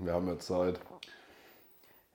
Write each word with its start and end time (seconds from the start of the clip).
wir 0.00 0.12
haben 0.12 0.26
ja 0.28 0.38
Zeit. 0.38 0.80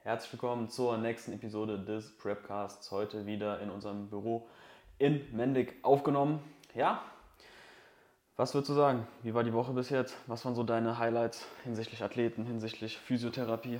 Herzlich 0.03 0.33
willkommen 0.33 0.69
zur 0.69 0.97
nächsten 0.97 1.33
Episode 1.33 1.79
des 1.79 2.17
Prepcasts. 2.17 2.91
Heute 2.91 3.25
wieder 3.25 3.59
in 3.59 3.69
unserem 3.69 4.09
Büro 4.09 4.47
in 4.97 5.21
Mendig 5.36 5.75
aufgenommen. 5.84 6.39
Ja, 6.73 7.02
was 8.36 8.54
würdest 8.54 8.70
du 8.70 8.73
sagen? 8.73 9.07
Wie 9.23 9.34
war 9.34 9.44
die 9.44 9.54
Woche 9.54 9.73
bis 9.73 9.89
jetzt? 9.89 10.15
Was 10.28 10.46
waren 10.46 10.55
so 10.55 10.63
deine 10.63 10.97
Highlights 10.97 11.46
hinsichtlich 11.63 12.04
Athleten, 12.04 12.46
hinsichtlich 12.46 12.97
Physiotherapie? 12.97 13.80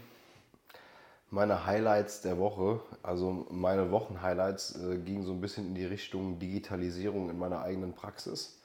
Meine 1.30 1.66
Highlights 1.66 2.22
der 2.22 2.38
Woche, 2.38 2.82
also 3.04 3.48
meine 3.50 3.92
Wochenhighlights, 3.92 4.84
äh, 4.84 4.98
gingen 4.98 5.24
so 5.24 5.32
ein 5.32 5.42
bisschen 5.42 5.68
in 5.68 5.76
die 5.76 5.86
Richtung 5.86 6.40
Digitalisierung 6.40 7.30
in 7.30 7.38
meiner 7.38 7.62
eigenen 7.62 7.94
Praxis. 7.94 8.62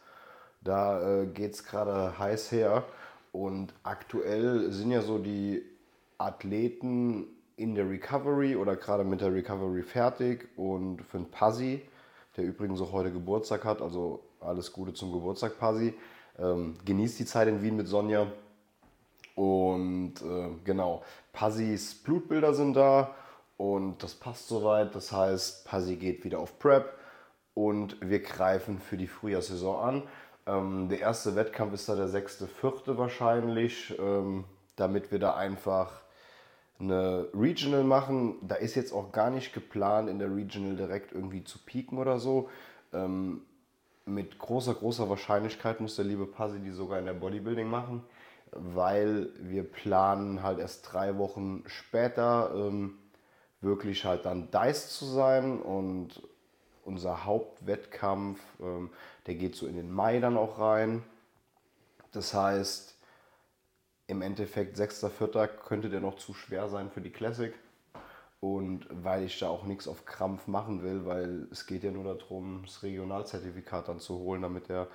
Da 0.62 1.22
äh, 1.22 1.26
geht 1.26 1.54
es 1.54 1.64
gerade 1.64 2.18
heiß 2.18 2.52
her 2.52 2.84
und 3.34 3.74
aktuell 3.82 4.70
sind 4.70 4.92
ja 4.92 5.02
so 5.02 5.18
die 5.18 5.60
Athleten 6.18 7.26
in 7.56 7.74
der 7.74 7.90
Recovery 7.90 8.54
oder 8.54 8.76
gerade 8.76 9.02
mit 9.02 9.20
der 9.20 9.34
Recovery 9.34 9.82
fertig 9.82 10.48
und 10.56 11.02
für 11.02 11.16
einen 11.16 11.30
Pasi, 11.32 11.82
der 12.36 12.44
übrigens 12.44 12.80
auch 12.80 12.92
heute 12.92 13.10
Geburtstag 13.10 13.64
hat, 13.64 13.82
also 13.82 14.20
alles 14.40 14.72
Gute 14.72 14.94
zum 14.94 15.10
Geburtstag, 15.10 15.58
Pasi. 15.58 15.94
Ähm, 16.38 16.76
genießt 16.84 17.18
die 17.18 17.26
Zeit 17.26 17.48
in 17.48 17.60
Wien 17.60 17.74
mit 17.74 17.88
Sonja 17.88 18.28
und 19.34 20.14
äh, 20.22 20.50
genau, 20.64 21.02
Passis 21.32 21.92
Blutbilder 21.92 22.54
sind 22.54 22.74
da 22.74 23.16
und 23.56 24.00
das 24.04 24.14
passt 24.14 24.46
soweit. 24.46 24.94
Das 24.94 25.10
heißt, 25.10 25.64
Passi 25.64 25.96
geht 25.96 26.24
wieder 26.24 26.38
auf 26.38 26.60
Prep 26.60 26.96
und 27.54 27.96
wir 28.00 28.20
greifen 28.20 28.78
für 28.78 28.96
die 28.96 29.08
Frühjahrssaison 29.08 29.80
an. 29.80 30.02
Ähm, 30.46 30.88
der 30.88 31.00
erste 31.00 31.36
Wettkampf 31.36 31.74
ist 31.74 31.88
da 31.88 31.96
der 31.96 32.08
6.4. 32.08 32.96
wahrscheinlich, 32.98 33.98
ähm, 33.98 34.44
damit 34.76 35.10
wir 35.10 35.18
da 35.18 35.34
einfach 35.34 36.02
eine 36.78 37.28
Regional 37.34 37.84
machen. 37.84 38.36
Da 38.42 38.56
ist 38.56 38.74
jetzt 38.74 38.92
auch 38.92 39.12
gar 39.12 39.30
nicht 39.30 39.54
geplant, 39.54 40.08
in 40.08 40.18
der 40.18 40.34
Regional 40.34 40.76
direkt 40.76 41.12
irgendwie 41.12 41.44
zu 41.44 41.58
pieken 41.58 41.98
oder 41.98 42.18
so. 42.18 42.48
Ähm, 42.92 43.42
mit 44.06 44.38
großer, 44.38 44.74
großer 44.74 45.08
Wahrscheinlichkeit 45.08 45.80
muss 45.80 45.96
der 45.96 46.04
liebe 46.04 46.26
Passi 46.26 46.60
die 46.60 46.72
sogar 46.72 46.98
in 46.98 47.06
der 47.06 47.14
Bodybuilding 47.14 47.68
machen 47.68 48.04
weil 48.54 49.30
wir 49.38 49.64
planen 49.64 50.42
halt 50.42 50.58
erst 50.58 50.92
drei 50.92 51.18
Wochen 51.18 51.64
später 51.66 52.52
ähm, 52.54 52.98
wirklich 53.60 54.04
halt 54.04 54.24
dann 54.24 54.50
Dice 54.50 54.90
zu 54.90 55.06
sein 55.06 55.60
und 55.60 56.22
unser 56.84 57.24
Hauptwettkampf, 57.24 58.40
ähm, 58.60 58.90
der 59.26 59.34
geht 59.34 59.56
so 59.56 59.66
in 59.66 59.76
den 59.76 59.92
Mai 59.92 60.20
dann 60.20 60.36
auch 60.36 60.58
rein. 60.58 61.02
Das 62.12 62.34
heißt, 62.34 62.96
im 64.06 64.22
Endeffekt 64.22 64.76
6.4. 64.76 65.46
könnte 65.46 65.88
der 65.88 66.00
noch 66.00 66.16
zu 66.16 66.34
schwer 66.34 66.68
sein 66.68 66.90
für 66.90 67.00
die 67.00 67.10
Classic. 67.10 67.54
Und 68.40 68.86
weil 68.90 69.24
ich 69.24 69.38
da 69.38 69.48
auch 69.48 69.64
nichts 69.64 69.88
auf 69.88 70.04
Krampf 70.04 70.46
machen 70.46 70.82
will, 70.82 71.06
weil 71.06 71.48
es 71.50 71.66
geht 71.66 71.82
ja 71.82 71.90
nur 71.90 72.04
darum, 72.04 72.62
das 72.66 72.82
Regionalzertifikat 72.82 73.88
dann 73.88 74.00
zu 74.00 74.18
holen, 74.18 74.42
damit 74.42 74.68
er 74.68 74.88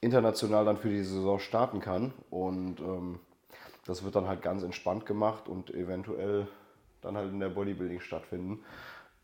international 0.00 0.64
dann 0.64 0.76
für 0.76 0.88
die 0.88 1.02
Saison 1.02 1.40
starten 1.40 1.80
kann. 1.80 2.12
Und 2.30 2.78
ähm, 2.78 3.18
das 3.86 4.04
wird 4.04 4.14
dann 4.14 4.28
halt 4.28 4.40
ganz 4.40 4.62
entspannt 4.62 5.04
gemacht 5.04 5.48
und 5.48 5.74
eventuell 5.74 6.46
dann 7.00 7.16
halt 7.16 7.32
in 7.32 7.40
der 7.40 7.48
Bodybuilding 7.48 7.98
stattfinden. 7.98 8.62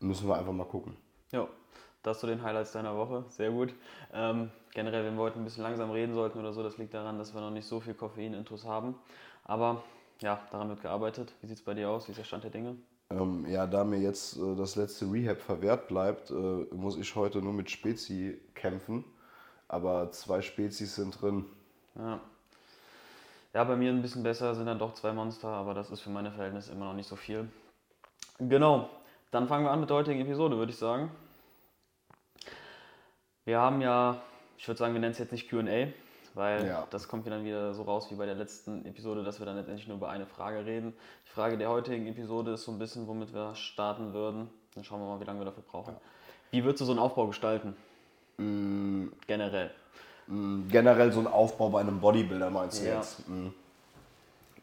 Müssen 0.01 0.27
wir 0.27 0.37
einfach 0.37 0.51
mal 0.51 0.65
gucken. 0.65 0.97
Ja, 1.31 1.47
das 2.09 2.19
zu 2.19 2.27
den 2.27 2.43
Highlights 2.43 2.71
deiner 2.71 2.95
Woche. 2.97 3.23
Sehr 3.29 3.51
gut. 3.51 3.73
Ähm, 4.13 4.51
generell, 4.73 5.05
wenn 5.05 5.15
wir 5.15 5.21
heute 5.21 5.39
ein 5.39 5.45
bisschen 5.45 5.63
langsam 5.63 5.91
reden 5.91 6.13
sollten 6.13 6.39
oder 6.39 6.53
so, 6.53 6.63
das 6.63 6.77
liegt 6.77 6.93
daran, 6.93 7.17
dass 7.17 7.33
wir 7.33 7.41
noch 7.41 7.51
nicht 7.51 7.67
so 7.67 7.79
viel 7.79 7.93
Koffein-Intus 7.93 8.65
haben. 8.65 8.95
Aber 9.45 9.83
ja, 10.21 10.39
daran 10.51 10.69
wird 10.69 10.81
gearbeitet. 10.81 11.33
Wie 11.41 11.47
sieht 11.47 11.57
es 11.57 11.63
bei 11.63 11.73
dir 11.73 11.89
aus? 11.89 12.07
Wie 12.07 12.11
ist 12.11 12.17
der 12.17 12.23
Stand 12.23 12.43
der 12.43 12.51
Dinge? 12.51 12.75
Ähm, 13.11 13.45
ja, 13.47 13.65
da 13.65 13.83
mir 13.83 13.99
jetzt 13.99 14.37
äh, 14.37 14.55
das 14.55 14.75
letzte 14.75 15.11
Rehab 15.11 15.39
verwehrt 15.39 15.87
bleibt, 15.87 16.29
äh, 16.31 16.33
muss 16.33 16.97
ich 16.97 17.15
heute 17.15 17.41
nur 17.41 17.53
mit 17.53 17.71
Spezi 17.71 18.39
kämpfen. 18.53 19.03
Aber 19.67 20.11
zwei 20.11 20.41
Spezies 20.41 20.95
sind 20.95 21.21
drin. 21.21 21.45
Ja. 21.95 22.19
Ja, 23.53 23.63
bei 23.63 23.75
mir 23.75 23.91
ein 23.91 24.01
bisschen 24.01 24.21
besser 24.21 24.53
sind 24.53 24.67
dann 24.67 24.77
doch 24.77 24.93
zwei 24.93 25.11
Monster, 25.11 25.47
aber 25.47 25.73
das 25.73 25.89
ist 25.89 26.01
für 26.01 26.11
meine 26.11 26.31
Verhältnisse 26.31 26.71
immer 26.71 26.85
noch 26.85 26.93
nicht 26.93 27.07
so 27.07 27.15
viel. 27.15 27.49
Genau, 28.37 28.89
dann 29.31 29.47
fangen 29.47 29.65
wir 29.65 29.71
an 29.71 29.79
mit 29.79 29.89
der 29.89 29.97
heutigen 29.97 30.21
Episode, 30.21 30.57
würde 30.57 30.71
ich 30.71 30.77
sagen. 30.77 31.11
Wir 33.49 33.59
haben 33.59 33.81
ja, 33.81 34.21
ich 34.59 34.67
würde 34.67 34.77
sagen, 34.77 34.93
wir 34.93 35.01
nennen 35.01 35.13
es 35.13 35.17
jetzt 35.17 35.31
nicht 35.31 35.49
QA, 35.49 35.87
weil 36.35 36.67
ja. 36.67 36.85
das 36.91 37.07
kommt 37.07 37.25
dann 37.25 37.43
wieder 37.43 37.73
so 37.73 37.81
raus 37.81 38.05
wie 38.11 38.15
bei 38.15 38.27
der 38.27 38.35
letzten 38.35 38.85
Episode, 38.85 39.23
dass 39.23 39.39
wir 39.39 39.47
dann 39.47 39.55
letztendlich 39.55 39.87
nur 39.87 39.97
über 39.97 40.11
eine 40.11 40.27
Frage 40.27 40.67
reden. 40.67 40.93
Die 41.25 41.31
Frage 41.31 41.57
der 41.57 41.67
heutigen 41.67 42.05
Episode 42.05 42.51
ist 42.51 42.65
so 42.65 42.71
ein 42.71 42.77
bisschen, 42.77 43.07
womit 43.07 43.33
wir 43.33 43.55
starten 43.55 44.13
würden. 44.13 44.51
Dann 44.75 44.83
schauen 44.83 45.01
wir 45.01 45.07
mal, 45.07 45.19
wie 45.19 45.23
lange 45.23 45.39
wir 45.39 45.45
dafür 45.45 45.63
brauchen. 45.67 45.95
Wie 46.51 46.63
würdest 46.63 46.81
du 46.81 46.85
so 46.85 46.91
einen 46.91 46.99
Aufbau 46.99 47.25
gestalten? 47.25 47.75
Mm. 48.37 49.07
Generell. 49.25 49.71
Mm, 50.27 50.67
generell 50.69 51.11
so 51.11 51.19
ein 51.19 51.25
Aufbau 51.25 51.69
bei 51.69 51.79
einem 51.79 51.99
Bodybuilder 51.99 52.51
meinst 52.51 52.83
du 52.83 52.87
ja. 52.87 52.97
jetzt? 52.97 53.27
Mm. 53.27 53.47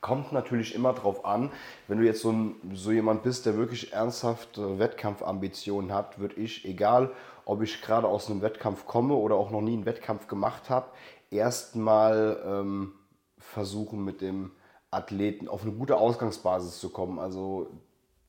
Kommt 0.01 0.31
natürlich 0.31 0.77
immer 0.77 0.93
drauf 0.93 1.25
an, 1.25 1.51
wenn 1.89 1.99
du 1.99 2.05
jetzt 2.05 2.21
so, 2.21 2.31
ein, 2.31 2.55
so 2.75 2.93
jemand 2.93 3.25
bist, 3.25 3.47
der 3.47 3.57
wirklich 3.57 3.93
ernsthaft 3.93 4.51
Wettkampfambitionen 4.57 5.93
hat, 5.93 6.21
würde 6.21 6.37
ich, 6.37 6.65
egal 6.65 7.11
ob 7.47 7.63
ich 7.63 7.81
gerade 7.81 8.09
aus 8.09 8.29
einem 8.29 8.43
Wettkampf 8.43 8.85
komme 8.85 9.15
oder 9.15 9.37
auch 9.37 9.51
noch 9.51 9.63
nie 9.63 9.73
einen 9.73 9.87
Wettkampf 9.87 10.27
gemacht 10.27 10.69
habe, 10.69 10.91
erstmal 11.31 12.43
ähm, 12.45 12.93
versuchen 13.39 14.05
mit 14.05 14.21
dem 14.21 14.51
Athleten 14.91 15.49
auf 15.49 15.63
eine 15.63 15.73
gute 15.73 15.97
Ausgangsbasis 15.97 16.79
zu 16.81 16.91
kommen. 16.91 17.19
Also 17.19 17.71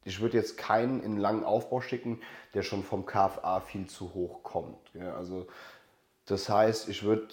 ich 0.04 0.22
würde 0.22 0.38
jetzt 0.38 0.56
keinen 0.58 1.00
in 1.00 1.14
einen 1.14 1.18
langen 1.18 1.44
Aufbau 1.44 1.82
schicken, 1.82 2.22
der 2.54 2.62
schon 2.62 2.84
vom 2.84 3.06
KFA 3.06 3.60
viel 3.60 3.88
zu 3.88 4.14
hoch 4.14 4.44
kommt. 4.44 4.78
Ja, 4.94 5.16
also 5.16 5.48
das 6.26 6.48
heißt, 6.48 6.88
ich 6.88 7.04
würde 7.04 7.28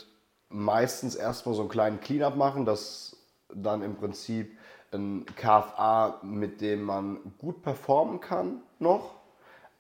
meistens 0.49 1.15
erstmal 1.15 1.55
so 1.55 1.61
einen 1.61 1.71
kleinen 1.71 2.01
Cleanup 2.01 2.37
machen, 2.37 2.65
dass 2.65 3.17
dann 3.53 3.83
im 3.83 3.97
Prinzip 3.97 4.57
ein 4.91 5.27
KFA, 5.37 6.21
mit 6.23 6.63
dem 6.63 6.83
man 6.83 7.19
gut 7.39 7.63
performen 7.63 8.21
kann 8.21 8.63
noch, 8.79 9.17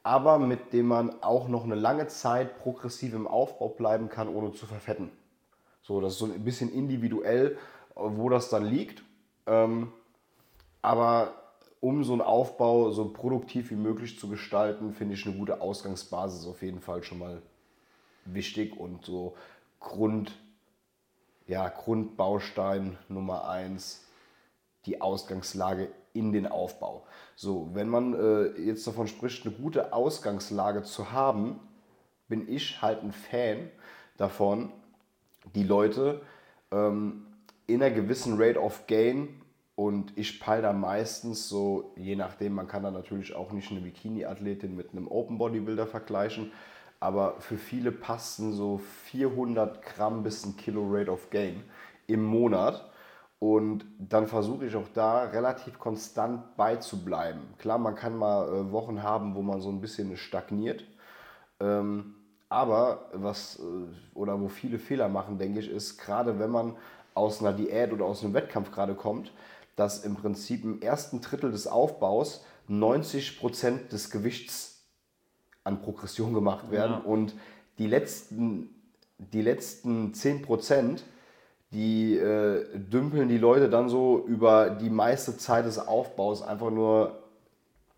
aber 0.04 0.38
mit 0.38 0.72
dem 0.72 0.86
man 0.86 1.22
auch 1.22 1.48
noch 1.48 1.64
eine 1.64 1.74
lange 1.74 2.06
Zeit 2.06 2.58
progressiv 2.58 3.14
im 3.14 3.26
Aufbau 3.26 3.68
bleiben 3.68 4.08
kann, 4.08 4.28
ohne 4.28 4.52
zu 4.52 4.66
verfetten. 4.66 5.10
So, 5.82 6.00
das 6.00 6.12
ist 6.12 6.18
so 6.18 6.26
ein 6.26 6.44
bisschen 6.44 6.72
individuell, 6.72 7.58
wo 7.94 8.28
das 8.28 8.50
dann 8.50 8.64
liegt. 8.64 9.02
Ähm, 9.46 9.92
aber 10.82 11.32
um 11.80 12.04
so 12.04 12.12
einen 12.12 12.22
Aufbau 12.22 12.90
so 12.90 13.08
produktiv 13.08 13.70
wie 13.70 13.76
möglich 13.76 14.18
zu 14.18 14.28
gestalten, 14.28 14.92
finde 14.92 15.14
ich 15.14 15.26
eine 15.26 15.36
gute 15.36 15.62
Ausgangsbasis 15.62 16.46
auf 16.46 16.62
jeden 16.62 16.80
Fall 16.80 17.02
schon 17.02 17.18
mal 17.18 17.42
wichtig 18.26 18.78
und 18.78 19.04
so 19.04 19.34
Grund, 19.80 20.32
ja, 21.46 21.68
Grundbaustein 21.68 22.98
Nummer 23.08 23.48
eins, 23.48 24.06
die 24.86 25.00
Ausgangslage 25.00 25.88
in 26.14 26.32
den 26.32 26.46
Aufbau. 26.46 27.04
So, 27.36 27.68
wenn 27.74 27.88
man 27.88 28.14
äh, 28.14 28.60
jetzt 28.60 28.86
davon 28.86 29.06
spricht, 29.06 29.44
eine 29.44 29.54
gute 29.54 29.92
Ausgangslage 29.92 30.82
zu 30.82 31.12
haben, 31.12 31.60
bin 32.28 32.48
ich 32.48 32.80
halt 32.80 33.02
ein 33.02 33.12
Fan 33.12 33.70
davon, 34.16 34.72
die 35.54 35.64
Leute 35.64 36.22
ähm, 36.70 37.26
in 37.66 37.82
einer 37.82 37.94
gewissen 37.94 38.40
Rate 38.40 38.60
of 38.60 38.86
Gain 38.86 39.42
und 39.76 40.16
ich 40.16 40.40
peile 40.40 40.62
da 40.62 40.72
meistens 40.72 41.48
so, 41.48 41.92
je 41.96 42.14
nachdem, 42.14 42.54
man 42.54 42.68
kann 42.68 42.84
da 42.84 42.90
natürlich 42.90 43.34
auch 43.34 43.52
nicht 43.52 43.70
eine 43.70 43.80
Bikini-Athletin 43.80 44.74
mit 44.74 44.92
einem 44.92 45.08
Open 45.08 45.38
Bodybuilder 45.38 45.86
vergleichen, 45.86 46.52
aber 47.00 47.40
für 47.40 47.58
viele 47.58 47.90
passen 47.90 48.52
so 48.52 48.80
400 49.06 49.82
Gramm 49.82 50.22
bis 50.22 50.46
ein 50.46 50.56
Kilo 50.56 50.86
Rate 50.88 51.10
of 51.10 51.28
Gain 51.30 51.64
im 52.06 52.24
Monat. 52.24 52.90
Und 53.44 53.84
dann 53.98 54.26
versuche 54.26 54.64
ich 54.64 54.74
auch 54.74 54.88
da 54.94 55.24
relativ 55.24 55.78
konstant 55.78 56.56
beizubleiben. 56.56 57.42
Klar, 57.58 57.76
man 57.76 57.94
kann 57.94 58.16
mal 58.16 58.48
äh, 58.48 58.72
Wochen 58.72 59.02
haben, 59.02 59.34
wo 59.34 59.42
man 59.42 59.60
so 59.60 59.68
ein 59.68 59.82
bisschen 59.82 60.16
stagniert. 60.16 60.82
Ähm, 61.60 62.14
aber 62.48 63.10
was 63.12 63.58
äh, 63.58 64.16
oder 64.16 64.40
wo 64.40 64.48
viele 64.48 64.78
Fehler 64.78 65.10
machen, 65.10 65.36
denke 65.36 65.60
ich, 65.60 65.70
ist 65.70 65.98
gerade 65.98 66.38
wenn 66.38 66.48
man 66.48 66.74
aus 67.12 67.42
einer 67.42 67.52
Diät 67.52 67.92
oder 67.92 68.06
aus 68.06 68.24
einem 68.24 68.32
Wettkampf 68.32 68.70
gerade 68.70 68.94
kommt, 68.94 69.30
dass 69.76 70.06
im 70.06 70.16
Prinzip 70.16 70.64
im 70.64 70.80
ersten 70.80 71.20
Drittel 71.20 71.52
des 71.52 71.66
Aufbaus 71.66 72.46
90 72.68 73.38
Prozent 73.38 73.92
des 73.92 74.08
Gewichts 74.08 74.86
an 75.64 75.82
Progression 75.82 76.32
gemacht 76.32 76.70
werden. 76.70 76.92
Ja. 76.92 76.98
Und 77.00 77.34
die 77.76 77.88
letzten, 77.88 78.70
die 79.18 79.42
letzten 79.42 80.14
10 80.14 80.40
die 81.74 82.16
äh, 82.16 82.64
dümpeln 82.74 83.28
die 83.28 83.36
Leute 83.36 83.68
dann 83.68 83.88
so 83.88 84.24
über 84.26 84.70
die 84.70 84.90
meiste 84.90 85.36
Zeit 85.36 85.66
des 85.66 85.78
Aufbaus 85.78 86.40
einfach 86.40 86.70
nur, 86.70 87.18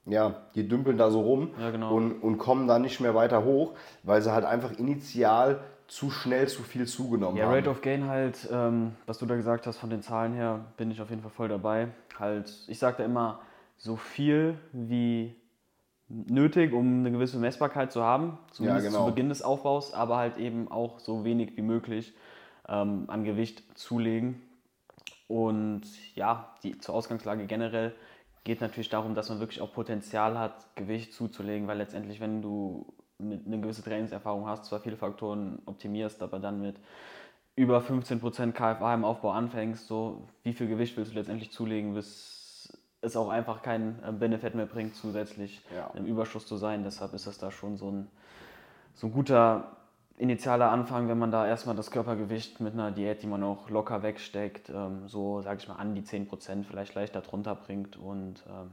ja, 0.07 0.35
die 0.55 0.67
dümpeln 0.67 0.97
da 0.97 1.11
so 1.11 1.21
rum 1.21 1.51
ja, 1.61 1.71
genau. 1.71 1.95
und, 1.95 2.23
und 2.23 2.39
kommen 2.39 2.67
dann 2.67 2.83
nicht 2.83 3.01
mehr 3.01 3.15
weiter 3.15 3.45
hoch, 3.45 3.75
weil 4.03 4.23
sie 4.23 4.33
halt 4.33 4.47
einfach 4.47 4.73
initial 4.79 5.61
zu 5.89 6.11
schnell 6.11 6.49
zu 6.49 6.63
viel 6.63 6.87
zugenommen 6.87 7.37
ja, 7.37 7.45
haben. 7.45 7.53
Ja, 7.53 7.59
Rate 7.59 7.71
of 7.71 7.83
Gain 7.83 8.09
halt, 8.09 8.49
ähm, 8.51 8.93
was 9.05 9.19
du 9.19 9.27
da 9.27 9.37
gesagt 9.37 9.67
hast 9.67 9.77
von 9.77 9.91
den 9.91 10.03
Zahlen 10.03 10.33
her, 10.33 10.65
bin 10.79 10.91
ich 10.91 11.01
auf 11.01 11.11
jeden 11.11 11.23
Fall 11.23 11.31
voll 11.31 11.49
dabei. 11.49 11.89
Halt, 12.19 12.51
ich 12.67 12.79
sage 12.79 12.97
da 12.99 13.05
immer, 13.05 13.41
so 13.77 13.97
viel 13.97 14.59
wie 14.73 15.37
nötig, 16.09 16.73
um 16.73 17.01
eine 17.01 17.13
gewisse 17.13 17.39
Messbarkeit 17.39 17.93
zu 17.93 18.03
haben, 18.03 18.39
zumindest 18.53 18.87
ja, 18.87 18.91
genau. 18.91 19.05
zu 19.05 19.11
Beginn 19.11 19.29
des 19.29 19.43
Aufbaus, 19.43 19.93
aber 19.93 20.17
halt 20.17 20.39
eben 20.39 20.71
auch 20.71 20.99
so 20.99 21.25
wenig 21.25 21.57
wie 21.57 21.63
möglich 21.63 22.15
ähm, 22.69 23.05
an 23.09 23.25
Gewicht 23.25 23.63
zulegen. 23.79 24.43
Und 25.29 25.83
ja, 26.15 26.55
die, 26.63 26.79
zur 26.79 26.95
Ausgangslage 26.95 27.47
generell 27.47 27.95
geht 28.45 28.61
natürlich 28.61 28.89
darum, 28.89 29.15
dass 29.15 29.29
man 29.29 29.41
wirklich 29.41 29.61
auch 29.61 29.73
Potenzial 29.73 30.39
hat, 30.39 30.75
Gewicht 30.77 31.13
zuzulegen, 31.13 31.67
weil 31.67 31.79
letztendlich, 31.79 32.21
wenn 32.21 32.43
du 32.43 32.87
eine 33.19 33.61
gewisse 33.61 33.83
Trainingserfahrung 33.83 34.47
hast, 34.47 34.67
zwar 34.67 34.81
viele 34.81 34.97
Faktoren 34.97 35.61
optimierst, 35.67 36.23
aber 36.23 36.39
dann 36.39 36.61
mit 36.61 36.77
über 37.57 37.81
15% 37.81 38.53
KFA 38.53 38.95
im 38.95 39.05
Aufbau 39.05 39.31
anfängst, 39.31 39.87
so 39.87 40.29
wie 40.43 40.53
viel 40.53 40.69
Gewicht 40.69 40.97
willst 40.97 41.13
du 41.13 41.17
letztendlich 41.17 41.51
zulegen, 41.51 41.95
bis 41.95 42.79
es 43.01 43.17
auch 43.17 43.31
einfach 43.31 43.63
keinen 43.63 44.03
äh, 44.05 44.13
Benefit 44.13 44.55
mehr 44.55 44.67
bringt, 44.67 44.95
zusätzlich 44.95 45.63
ja. 45.75 45.91
im 45.95 46.05
Überschuss 46.05 46.47
zu 46.47 46.57
sein. 46.57 46.85
Deshalb 46.85 47.15
ist 47.15 47.27
das 47.27 47.39
da 47.39 47.51
schon 47.51 47.77
so 47.77 47.91
ein, 47.91 48.09
so 48.95 49.07
ein 49.07 49.13
guter 49.13 49.77
initialer 50.19 50.71
Anfang, 50.71 51.09
wenn 51.09 51.19
man 51.19 51.31
da 51.31 51.47
erstmal 51.47 51.77
das 51.77 51.91
Körpergewicht 51.91 52.61
mit 52.61 52.75
einer 52.75 52.91
Diät, 52.91 53.23
die 53.23 53.27
man 53.27 53.43
auch 53.43 53.69
locker 53.69 54.03
wegsteckt, 54.03 54.71
ähm, 54.71 55.09
so 55.09 55.43
sage 55.43 55.61
ich 55.61 55.69
mal 55.69 55.77
an 55.77 55.95
die 55.95 56.03
10% 56.03 56.65
vielleicht 56.65 56.95
leicht 56.95 57.15
darunter 57.15 57.55
bringt 57.55 57.97
und 57.97 58.43
ähm, 58.49 58.71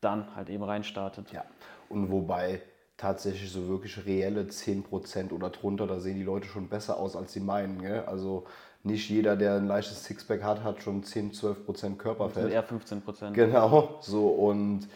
dann 0.00 0.34
halt 0.36 0.50
eben 0.50 0.62
reinstartet. 0.62 1.32
Ja, 1.32 1.44
und 1.88 2.10
wobei 2.10 2.60
tatsächlich 2.96 3.50
so 3.50 3.68
wirklich 3.68 4.04
reelle 4.06 4.42
10% 4.42 5.32
oder 5.32 5.50
drunter, 5.50 5.86
da 5.86 6.00
sehen 6.00 6.16
die 6.16 6.24
Leute 6.24 6.46
schon 6.46 6.68
besser 6.68 6.98
aus, 6.98 7.16
als 7.16 7.32
sie 7.32 7.40
meinen. 7.40 7.80
Gell? 7.80 8.04
Also 8.06 8.46
nicht 8.82 9.10
jeder, 9.10 9.36
der 9.36 9.56
ein 9.56 9.66
leichtes 9.66 10.04
Sixpack 10.04 10.42
hat, 10.42 10.62
hat 10.62 10.82
schon 10.82 11.02
10, 11.02 11.32
12% 11.32 11.96
Körperfett. 11.96 12.44
Also 12.44 12.54
eher 12.54 12.66
15%. 12.66 13.32
Genau, 13.32 13.98
so 14.00 14.28
und 14.28 14.88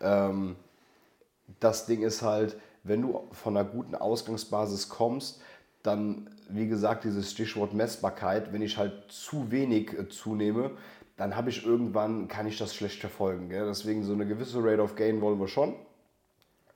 ähm, 0.00 0.56
das 1.60 1.86
Ding 1.86 2.02
ist 2.02 2.22
halt, 2.22 2.56
wenn 2.84 3.02
du 3.02 3.28
von 3.32 3.56
einer 3.56 3.68
guten 3.68 3.94
Ausgangsbasis 3.94 4.88
kommst, 4.88 5.40
dann, 5.82 6.30
wie 6.48 6.68
gesagt, 6.68 7.04
dieses 7.04 7.30
Stichwort 7.30 7.74
Messbarkeit, 7.74 8.52
wenn 8.52 8.62
ich 8.62 8.76
halt 8.76 8.92
zu 9.08 9.50
wenig 9.50 9.92
äh, 9.92 10.08
zunehme, 10.08 10.72
dann 11.16 11.36
habe 11.36 11.50
ich 11.50 11.66
irgendwann, 11.66 12.28
kann 12.28 12.46
ich 12.46 12.58
das 12.58 12.74
schlecht 12.74 13.00
verfolgen. 13.00 13.48
Gell? 13.48 13.66
Deswegen 13.66 14.04
so 14.04 14.12
eine 14.12 14.26
gewisse 14.26 14.62
Rate 14.62 14.82
of 14.82 14.94
Gain 14.94 15.20
wollen 15.20 15.40
wir 15.40 15.48
schon. 15.48 15.74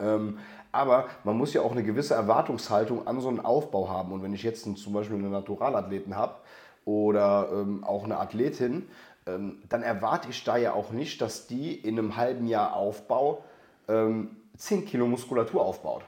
Ähm, 0.01 0.39
aber 0.73 1.07
man 1.23 1.37
muss 1.37 1.53
ja 1.53 1.63
auch 1.63 1.73
eine 1.73 1.83
gewisse 1.83 2.15
Erwartungshaltung 2.15 3.07
an 3.07 3.21
so 3.21 3.29
einen 3.29 3.41
Aufbau 3.41 3.89
haben. 3.89 4.13
Und 4.13 4.23
wenn 4.23 4.33
ich 4.33 4.43
jetzt 4.43 4.65
zum 4.65 4.93
Beispiel 4.93 5.17
einen 5.17 5.31
Naturalathleten 5.31 6.17
habe 6.17 6.37
oder 6.85 7.51
ähm, 7.53 7.85
auch 7.85 8.05
eine 8.05 8.19
Athletin, 8.19 8.89
ähm, 9.27 9.63
dann 9.69 9.83
erwarte 9.83 10.29
ich 10.31 10.43
da 10.43 10.57
ja 10.57 10.73
auch 10.73 10.91
nicht, 10.91 11.21
dass 11.21 11.47
die 11.47 11.75
in 11.75 11.99
einem 11.99 12.17
halben 12.17 12.47
Jahr 12.47 12.75
Aufbau 12.75 13.45
ähm, 13.87 14.37
10 14.63 14.85
Kilo 14.85 15.09
Muskulatur 15.09 15.65
aufbaut. 15.65 16.05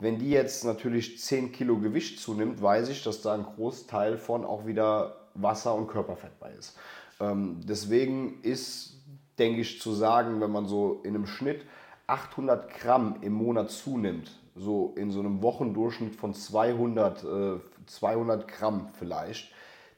Wenn 0.00 0.18
die 0.18 0.30
jetzt 0.30 0.64
natürlich 0.64 1.20
10 1.20 1.52
Kilo 1.52 1.78
Gewicht 1.78 2.18
zunimmt, 2.18 2.60
weiß 2.60 2.88
ich, 2.88 3.04
dass 3.04 3.22
da 3.22 3.32
ein 3.34 3.44
Großteil 3.44 4.18
von 4.18 4.44
auch 4.44 4.66
wieder 4.66 5.28
Wasser 5.34 5.76
und 5.76 5.86
Körperfett 5.86 6.36
bei 6.40 6.50
ist. 6.50 6.76
Ähm, 7.20 7.60
deswegen 7.62 8.40
ist, 8.42 8.94
denke 9.38 9.60
ich, 9.60 9.80
zu 9.80 9.92
sagen, 9.92 10.40
wenn 10.40 10.50
man 10.50 10.66
so 10.66 11.00
in 11.04 11.14
einem 11.14 11.28
Schnitt 11.28 11.64
800 12.08 12.74
Gramm 12.74 13.18
im 13.20 13.34
Monat 13.34 13.70
zunimmt, 13.70 14.32
so 14.56 14.92
in 14.96 15.12
so 15.12 15.20
einem 15.20 15.40
Wochendurchschnitt 15.40 16.16
von 16.16 16.34
200, 16.34 17.22
äh, 17.22 17.60
200 17.86 18.48
Gramm 18.48 18.88
vielleicht, 18.98 19.52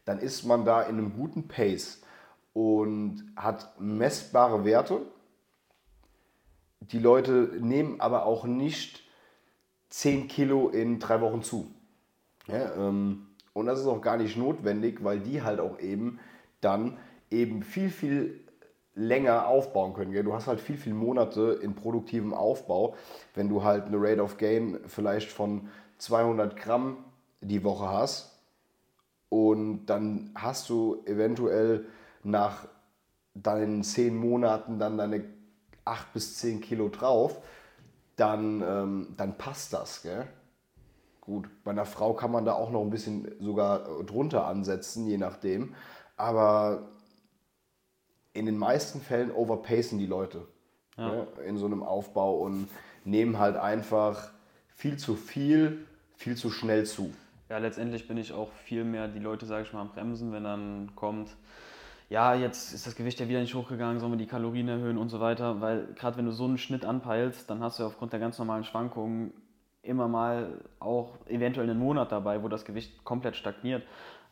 dann 0.05 0.19
ist 0.19 0.45
man 0.45 0.67
da 0.67 0.83
in 0.83 0.99
einem 0.99 1.15
guten 1.15 1.49
Pace 1.49 2.03
und 2.53 3.25
hat 3.35 3.81
messbare 3.81 4.67
Werte 4.67 5.07
die 6.91 6.99
Leute 6.99 7.53
nehmen 7.61 8.01
aber 8.01 8.27
auch 8.27 8.45
nicht 8.45 9.03
10 9.91 10.29
Kilo 10.29 10.69
in 10.69 10.99
drei 10.99 11.21
Wochen 11.21 11.43
zu. 11.43 11.73
Ja, 12.49 12.75
ähm, 12.75 13.27
und 13.53 13.67
das 13.67 13.81
ist 13.81 13.87
auch 13.87 14.01
gar 14.01 14.17
nicht 14.17 14.37
notwendig, 14.37 15.05
weil 15.05 15.21
die 15.21 15.43
halt 15.43 15.61
auch 15.61 15.79
eben 15.79 16.19
dann 16.61 16.97
eben 17.31 17.63
viel, 17.63 17.91
viel 17.91 18.41
länger 18.95 19.47
aufbauen 19.47 19.95
können. 19.95 20.13
Gell? 20.13 20.25
Du 20.25 20.35
hast 20.35 20.47
halt 20.47 20.61
viel, 20.61 20.77
viel 20.77 20.95
Monate 20.95 21.59
in 21.63 21.75
produktivem 21.75 22.35
Aufbau, 22.35 22.95
wenn 23.35 23.49
du 23.49 23.63
halt 23.63 23.87
eine 23.87 23.97
Rate 23.99 24.23
of 24.23 24.37
Gain 24.37 24.81
vielleicht 24.87 25.31
von 25.31 25.69
200 25.99 26.57
Gramm 26.57 26.99
die 27.41 27.65
Woche 27.65 27.89
hast 27.89 28.39
und 29.29 29.87
dann 29.87 30.31
hast 30.35 30.69
du 30.69 31.03
eventuell 31.07 31.87
nach 32.23 32.67
deinen 33.35 33.83
10 33.83 34.17
Monaten 34.17 34.79
dann 34.79 34.99
deine 34.99 35.25
8 35.85 36.13
bis 36.13 36.39
10 36.39 36.61
Kilo 36.61 36.89
drauf, 36.89 37.43
dann, 38.17 38.63
ähm, 38.63 39.15
dann 39.17 39.37
passt 39.39 39.73
das. 39.73 40.03
Gell? 40.03 40.27
Gut, 41.21 41.49
bei 41.65 41.71
einer 41.71 41.87
Frau 41.87 42.15
kann 42.15 42.31
man 42.31 42.45
da 42.45 42.53
auch 42.53 42.71
noch 42.71 42.83
ein 42.83 42.91
bisschen 42.91 43.35
sogar 43.41 44.03
drunter 44.05 44.47
ansetzen, 44.47 45.07
je 45.07 45.19
nachdem. 45.19 45.75
Aber 46.17 46.89
in 48.33 48.47
den 48.47 48.59
meisten 48.59 49.01
Fällen 49.01 49.31
overpacen 49.31 49.99
die 49.99 50.07
Leute 50.07 50.47
ja. 50.97 51.09
ne, 51.09 51.27
in 51.47 51.57
so 51.57 51.67
einem 51.67 51.83
Aufbau 51.83 52.39
und 52.39 52.69
nehmen 53.05 53.39
halt 53.39 53.57
einfach 53.57 54.31
viel 54.69 54.97
zu 54.97 55.15
viel, 55.15 55.87
viel 56.17 56.37
zu 56.37 56.51
schnell 56.51 56.87
zu. 56.87 57.13
Ja, 57.49 57.59
letztendlich 57.59 58.09
bin 58.09 58.17
ich 58.17 58.33
auch 58.33 58.51
viel 58.53 58.85
mehr 58.85 59.09
die 59.09 59.19
Leute, 59.19 59.47
sage 59.47 59.65
ich 59.65 59.73
mal, 59.73 59.83
am 59.83 59.91
Bremsen, 59.91 60.33
wenn 60.33 60.45
dann 60.45 60.93
kommt, 60.95 61.37
ja, 62.13 62.35
jetzt 62.35 62.75
ist 62.75 62.87
das 62.87 62.95
Gewicht 62.95 63.21
ja 63.21 63.29
wieder 63.29 63.41
nicht 63.41 63.55
hochgegangen, 63.55 63.99
sollen 63.99 64.13
wir 64.13 64.19
die 64.19 64.27
Kalorien 64.27 64.69
erhöhen 64.69 64.99
und 64.99 65.09
so 65.09 65.19
weiter, 65.19 65.63
weil 65.63 65.87
gerade 65.95 66.19
wenn 66.19 66.27
du 66.27 66.31
so 66.31 66.45
einen 66.45 66.59
Schnitt 66.59 66.85
anpeilst, 66.85 67.49
dann 67.49 67.63
hast 67.63 67.79
du 67.79 67.85
ja 67.85 67.87
aufgrund 67.87 68.13
der 68.13 68.21
ganz 68.21 68.39
normalen 68.39 68.65
Schwankungen 68.65 69.33
immer 69.81 70.09
mal 70.09 70.61
auch 70.79 71.15
eventuell 71.27 71.71
einen 71.71 71.79
Monat 71.79 72.13
dabei, 72.13 72.43
wo 72.43 72.49
das 72.49 72.67
Gewicht 72.67 73.03
komplett 73.05 73.35
stagniert, 73.35 73.83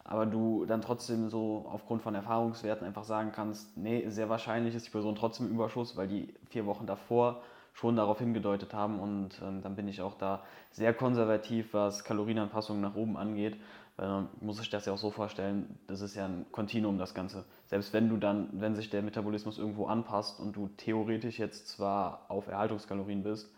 aber 0.05 0.27
du 0.27 0.67
dann 0.67 0.82
trotzdem 0.82 1.31
so 1.31 1.67
aufgrund 1.73 2.03
von 2.03 2.15
Erfahrungswerten 2.15 2.87
einfach 2.87 3.05
sagen 3.05 3.32
kannst, 3.35 3.75
nee, 3.79 4.06
sehr 4.11 4.29
wahrscheinlich 4.29 4.75
ist 4.75 4.87
die 4.87 4.91
Person 4.91 5.17
trotzdem 5.17 5.47
im 5.47 5.55
Überschuss, 5.55 5.97
weil 5.97 6.06
die 6.06 6.35
vier 6.50 6.67
Wochen 6.67 6.85
davor 6.85 7.41
schon 7.73 7.97
darauf 7.97 8.19
hingedeutet 8.19 8.75
haben 8.75 9.00
und 9.00 9.41
ähm, 9.43 9.62
dann 9.62 9.75
bin 9.75 9.88
ich 9.88 10.03
auch 10.03 10.19
da 10.19 10.43
sehr 10.71 10.93
konservativ, 10.93 11.73
was 11.73 12.05
Kalorienanpassungen 12.05 12.83
nach 12.83 12.94
oben 12.94 13.17
angeht 13.17 13.56
weil 14.00 14.09
man 14.09 14.29
muss 14.41 14.56
sich 14.56 14.71
das 14.71 14.87
ja 14.87 14.94
auch 14.94 14.99
so 14.99 15.11
vorstellen, 15.11 15.79
das 15.87 16.00
ist 16.00 16.15
ja 16.15 16.25
ein 16.25 16.47
Kontinuum, 16.53 16.97
das 16.97 17.12
Ganze. 17.12 17.44
Selbst 17.71 17.93
wenn 17.93 18.09
du 18.09 18.17
dann, 18.17 18.49
wenn 18.51 18.75
sich 18.75 18.91
der 18.91 19.01
Metabolismus 19.01 19.57
irgendwo 19.57 19.87
anpasst 19.87 20.41
und 20.41 20.57
du 20.57 20.67
theoretisch 20.77 21.39
jetzt 21.39 21.69
zwar 21.69 22.27
auf 22.27 22.49
Erhaltungskalorien 22.49 23.23
bist, 23.23 23.55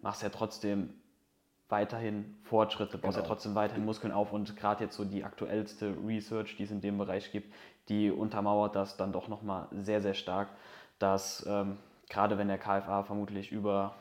machst 0.00 0.22
ja 0.22 0.30
trotzdem 0.30 0.94
weiterhin 1.68 2.38
Fortschritte, 2.42 2.96
baust 2.96 3.16
genau. 3.16 3.26
ja 3.26 3.28
trotzdem 3.28 3.54
weiterhin 3.54 3.84
Muskeln 3.84 4.14
auf 4.14 4.32
und 4.32 4.56
gerade 4.56 4.84
jetzt 4.84 4.96
so 4.96 5.04
die 5.04 5.24
aktuellste 5.24 5.94
Research, 6.06 6.56
die 6.56 6.62
es 6.62 6.70
in 6.70 6.80
dem 6.80 6.96
Bereich 6.96 7.32
gibt, 7.32 7.52
die 7.90 8.10
untermauert 8.10 8.74
das 8.74 8.96
dann 8.96 9.12
doch 9.12 9.28
nochmal 9.28 9.68
sehr, 9.72 10.00
sehr 10.00 10.14
stark, 10.14 10.48
dass 10.98 11.44
ähm, 11.46 11.76
gerade 12.08 12.38
wenn 12.38 12.48
der 12.48 12.56
KFA 12.56 13.02
vermutlich 13.02 13.52
über 13.52 13.94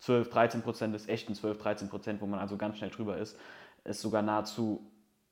12, 0.00 0.28
13 0.28 0.60
Prozent 0.60 0.94
ist, 0.94 1.08
echten 1.08 1.34
12, 1.34 1.56
13 1.56 1.88
Prozent, 1.88 2.20
wo 2.20 2.26
man 2.26 2.40
also 2.40 2.58
ganz 2.58 2.76
schnell 2.76 2.90
drüber 2.90 3.16
ist, 3.16 3.38
es 3.84 4.02
sogar 4.02 4.20
nahezu 4.20 4.82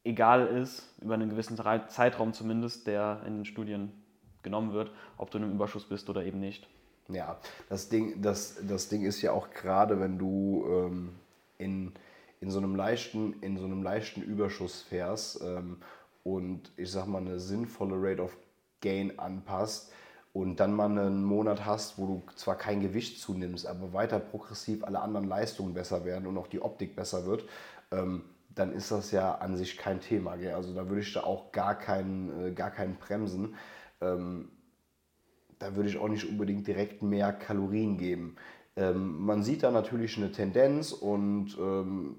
egal 0.07 0.47
ist, 0.47 0.89
über 1.03 1.15
einen 1.15 1.29
gewissen 1.29 1.57
Zeitraum 1.57 2.33
zumindest, 2.33 2.87
der 2.87 3.23
in 3.27 3.35
den 3.35 3.45
Studien 3.45 3.93
genommen 4.43 4.73
wird, 4.73 4.91
ob 5.19 5.31
du 5.31 5.39
in 5.39 5.45
einem 5.45 5.55
Überschuss 5.55 5.85
bist 5.85 6.09
oder 6.09 6.25
eben 6.25 6.41
nicht. 6.41 6.69
Ja, 7.09 7.39
das 7.69 7.89
Ding, 7.89 8.23
das, 8.23 8.57
das 8.67 8.89
Ding 8.89 9.05
ist 9.05 9.23
ja 9.23 9.33
auch 9.33 9.51
gerade, 9.51 10.01
wenn 10.01 10.19
du 10.19 10.65
ähm, 10.69 11.11
in, 11.59 11.93
in, 12.41 12.51
so 12.51 12.59
einem 12.59 12.75
leichten, 12.75 13.35
in 13.43 13.59
so 13.59 13.65
einem 13.65 13.83
leichten 13.83 14.23
Überschuss 14.23 14.83
fährst 14.83 15.41
ähm, 15.43 15.79
und 16.25 16.73
ich 16.77 16.91
sag 16.91 17.07
mal 17.07 17.19
eine 17.19 17.39
sinnvolle 17.39 17.97
Rate 17.97 18.23
of 18.23 18.37
Gain 18.81 19.19
anpasst 19.19 19.93
und 20.33 20.61
dann 20.61 20.75
mal 20.75 20.91
einen 20.91 21.25
Monat 21.25 21.65
hast, 21.65 21.97
wo 21.99 22.07
du 22.07 22.23
zwar 22.35 22.57
kein 22.57 22.81
Gewicht 22.81 23.21
zunimmst, 23.21 23.67
aber 23.67 23.93
weiter 23.93 24.19
progressiv 24.19 24.85
alle 24.85 25.01
anderen 25.01 25.29
Leistungen 25.29 25.75
besser 25.75 26.05
werden 26.05 26.27
und 26.27 26.37
auch 26.39 26.49
die 26.49 26.61
Optik 26.61 26.97
besser 26.97 27.25
wird, 27.25 27.45
ähm, 27.93 28.23
dann 28.57 28.73
ist 28.73 28.91
das 28.91 29.13
ja 29.13 29.37
an 29.37 29.57
sich 29.57 29.77
kein 29.77 30.01
Thema. 30.01 30.37
Gell? 30.37 30.55
Also 30.55 30.75
da 30.75 30.89
würde 30.89 31.03
ich 31.03 31.13
da 31.13 31.23
auch 31.23 31.53
gar 31.53 31.79
keinen, 31.79 32.49
äh, 32.49 32.51
gar 32.53 32.71
keinen 32.71 32.97
bremsen. 32.97 33.55
Ähm, 34.01 34.49
da 35.59 35.77
würde 35.77 35.89
ich 35.89 35.99
auch 35.99 36.09
nicht 36.09 36.29
unbedingt 36.29 36.67
direkt 36.67 37.03
mehr 37.03 37.33
Kalorien 37.33 37.99
geben. 37.99 38.37
Ähm, 38.77 39.25
man 39.25 39.43
sieht 39.43 39.63
da 39.63 39.71
natürlich 39.71 40.17
eine 40.17 40.33
Tendenz 40.33 40.93
und 40.93 41.57
ähm, 41.59 42.17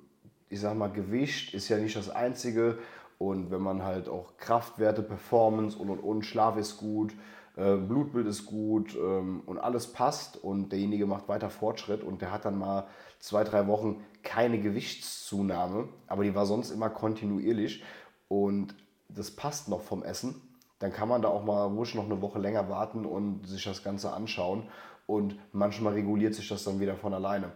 ich 0.50 0.60
sag 0.60 0.78
mal, 0.78 0.92
Gewicht 0.92 1.54
ist 1.54 1.70
ja 1.70 1.78
nicht 1.78 1.96
das 1.96 2.10
Einzige. 2.10 2.78
Und 3.18 3.50
wenn 3.50 3.62
man 3.62 3.84
halt 3.84 4.08
auch 4.08 4.38
Kraftwerte, 4.38 5.02
Performance 5.02 5.78
und 5.78 5.90
und 5.90 6.00
und, 6.00 6.24
Schlaf 6.24 6.56
ist 6.56 6.78
gut, 6.78 7.14
äh, 7.56 7.76
Blutbild 7.76 8.28
ist 8.28 8.46
gut 8.46 8.96
ähm, 8.96 9.42
und 9.48 9.58
alles 9.58 9.88
passt 9.88 10.38
und 10.38 10.72
derjenige 10.72 11.08
macht 11.08 11.28
weiter 11.28 11.50
Fortschritt 11.50 12.04
und 12.04 12.22
der 12.22 12.32
hat 12.32 12.46
dann 12.46 12.60
mal 12.60 12.86
zwei, 13.20 13.44
drei 13.44 13.68
Wochen 13.68 14.04
keine 14.24 14.60
Gewichtszunahme, 14.60 15.90
aber 16.08 16.24
die 16.24 16.36
war 16.36 16.46
sonst 16.46 16.72
immer 16.72 16.90
kontinuierlich 16.90 17.84
und 18.28 18.76
das 19.10 19.32
passt 19.32 19.70
noch 19.70 19.82
vom 19.82 20.04
Essen, 20.04 20.42
dann 20.80 20.92
kann 20.92 21.08
man 21.08 21.22
da 21.22 21.30
auch 21.30 21.44
mal 21.44 21.66
ruhig 21.68 21.96
noch 21.96 22.06
eine 22.06 22.22
Woche 22.22 22.40
länger 22.40 22.70
warten 22.70 23.06
und 23.06 23.48
sich 23.48 23.64
das 23.64 23.84
Ganze 23.84 24.12
anschauen 24.12 24.64
und 25.06 25.40
manchmal 25.54 25.94
reguliert 25.94 26.36
sich 26.36 26.48
das 26.50 26.64
dann 26.64 26.80
wieder 26.80 26.96
von 26.96 27.14
alleine. 27.14 27.52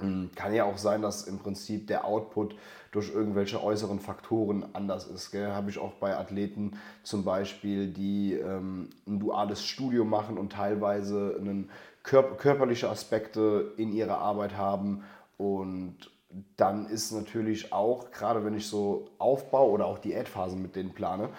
Hm, 0.00 0.30
kann 0.34 0.54
ja 0.54 0.64
auch 0.64 0.78
sein, 0.78 1.02
dass 1.02 1.26
im 1.26 1.38
Prinzip 1.38 1.86
der 1.86 2.04
Output 2.04 2.56
durch 2.90 3.12
irgendwelche 3.12 3.62
äußeren 3.62 4.00
Faktoren 4.00 4.64
anders 4.72 5.06
ist. 5.06 5.34
Habe 5.34 5.70
ich 5.70 5.78
auch 5.78 5.92
bei 5.94 6.16
Athleten 6.16 6.78
zum 7.02 7.24
Beispiel, 7.24 7.88
die 7.88 8.34
ähm, 8.34 8.90
ein 9.06 9.20
duales 9.20 9.64
Studium 9.64 10.08
machen 10.08 10.38
und 10.38 10.52
teilweise 10.52 11.36
einen 11.38 11.70
kör 12.02 12.36
körperliche 12.36 12.88
Aspekte 12.88 13.72
in 13.76 13.92
ihrer 13.92 14.18
Arbeit 14.18 14.56
haben. 14.56 15.04
Und 15.36 16.10
dann 16.56 16.86
ist 16.86 17.12
natürlich 17.12 17.72
auch, 17.72 18.10
gerade 18.10 18.44
wenn 18.44 18.54
ich 18.54 18.66
so 18.66 19.10
Aufbau 19.18 19.70
oder 19.70 19.86
auch 19.86 19.98
Diätphasen 19.98 20.62
mit 20.62 20.76
denen 20.76 20.92
plane, 20.92 21.30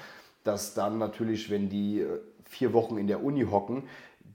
dass 0.44 0.74
dann 0.74 0.98
natürlich, 0.98 1.50
wenn 1.50 1.70
die 1.70 2.02
äh, 2.02 2.20
vier 2.44 2.74
Wochen 2.74 2.98
in 2.98 3.08
der 3.08 3.24
Uni 3.24 3.44
hocken, 3.44 3.84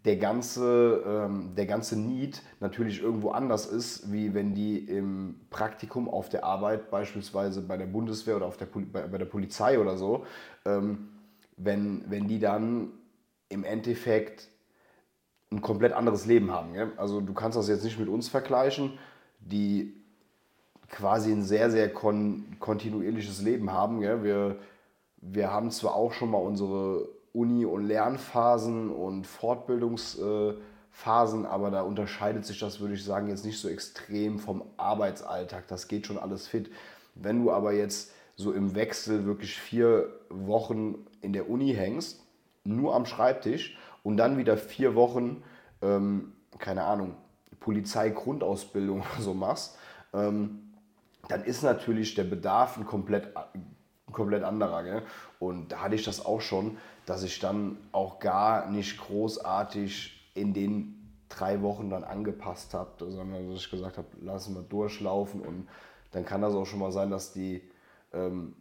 der 0.06 0.16
ganze, 0.16 1.02
ähm, 1.04 1.54
der 1.56 1.66
ganze 1.66 1.99
Need 1.99 2.40
natürlich 2.61 3.02
irgendwo 3.02 3.30
anders 3.30 3.66
ist, 3.66 4.12
wie 4.12 4.35
wenn 4.35 4.54
die 4.54 4.78
im 4.78 5.40
Praktikum 5.50 6.09
auf 6.09 6.28
der 6.28 6.45
Arbeit, 6.45 6.90
beispielsweise 6.90 7.61
bei 7.61 7.76
der 7.76 7.87
Bundeswehr 7.87 8.37
oder 8.37 8.47
auf 8.47 8.56
der, 8.56 8.66
bei, 8.66 9.02
bei 9.02 9.18
der 9.18 9.25
Polizei 9.25 9.80
oder 9.80 9.97
so, 9.97 10.25
ähm, 10.64 11.09
wenn, 11.56 12.04
wenn 12.09 12.28
die 12.28 12.38
dann 12.38 12.92
im 13.49 13.64
Endeffekt 13.64 14.49
ein 15.50 15.61
komplett 15.61 15.93
anderes 15.93 16.26
Leben 16.26 16.50
haben. 16.50 16.73
Gell? 16.73 16.91
Also 16.97 17.21
du 17.21 17.33
kannst 17.33 17.57
das 17.57 17.69
jetzt 17.69 17.85
nicht 17.85 17.99
mit 17.99 18.09
uns 18.09 18.29
vergleichen, 18.29 18.99
die 19.41 19.95
quasi 20.88 21.33
ein 21.33 21.43
sehr, 21.43 21.71
sehr 21.71 21.93
kon 21.93 22.57
kontinuierliches 22.59 23.43
Leben 23.43 23.73
haben. 23.73 24.00
Gell? 24.00 24.25
Wir, 24.25 24.57
wir 25.19 25.53
haben 25.53 25.71
zwar 25.71 25.95
auch 25.95 26.12
schon 26.12 26.31
mal 26.31 26.38
unsere 26.38 27.09
Uni- 27.33 27.67
und 27.67 27.87
Lernphasen 27.87 28.91
und 28.91 29.26
Fortbildungsphasen, 29.26 31.47
aber 31.47 31.71
da 31.71 31.83
unterscheidet 31.83 32.47
sich 32.47 32.59
das, 32.59 32.81
würde 32.81 32.95
ich 32.95 33.05
sagen, 33.05 33.29
jetzt 33.29 33.45
nicht 33.45 33.61
so 33.61 33.69
extrem 33.69 34.38
vom 34.38 34.65
Arbeitsalltag. 34.79 35.69
Das 35.69 35.87
geht 35.87 36.07
schon 36.07 36.19
alles 36.19 36.49
fit. 36.49 36.71
Wenn 37.15 37.45
du 37.45 37.53
aber 37.53 37.73
jetzt 37.73 38.11
so 38.37 38.53
im 38.53 38.75
Wechsel 38.75 39.26
wirklich 39.26 39.59
vier 39.59 40.09
Wochen 40.29 41.07
in 41.21 41.33
der 41.33 41.49
Uni 41.49 41.75
hängst, 41.75 42.23
nur 42.65 42.95
am 42.95 43.07
Schreibtisch 43.07 43.79
und 44.07 44.19
dann 44.19 44.39
wieder 44.39 44.57
vier 44.57 44.95
Wochen, 44.95 45.43
ähm, 45.83 46.33
keine 46.59 46.85
Ahnung, 46.85 47.17
Polizeigrundausbildung 47.59 49.01
oder 49.15 49.21
so 49.21 49.35
machst, 49.35 49.77
ähm, 50.15 50.75
dann 51.29 51.43
ist 51.43 51.65
natürlich 51.65 52.15
der 52.15 52.23
Bedarf 52.23 52.77
ein 52.77 52.87
komplett, 52.87 53.37
ein 53.37 53.67
komplett 54.13 54.45
anderer. 54.45 54.85
Gell? 54.85 55.03
Und 55.41 55.73
da 55.73 55.81
hatte 55.81 55.97
ich 55.97 56.05
das 56.05 56.25
auch 56.25 56.41
schon, 56.41 56.77
dass 57.05 57.25
ich 57.25 57.41
dann 57.41 57.79
auch 57.91 58.21
gar 58.21 58.71
nicht 58.71 58.97
großartig 58.97 60.31
in 60.35 60.55
den 60.55 61.11
drei 61.29 61.61
Wochen 61.63 61.91
dann 61.91 62.05
angepasst 62.05 62.75
habe, 62.75 63.11
sondern 63.11 63.51
dass 63.51 63.59
ich 63.59 63.71
gesagt 63.73 63.99
habe, 63.99 64.07
lass 64.21 64.49
mal 64.49 64.63
durchlaufen 64.69 65.41
und 65.41 65.67
dann 66.13 66.25
kann 66.25 66.43
das 66.43 66.55
auch 66.55 66.65
schon 66.65 66.79
mal 66.79 66.93
sein, 66.93 67.11
dass 67.11 67.33
die, 67.33 67.61
ähm, 68.13 68.55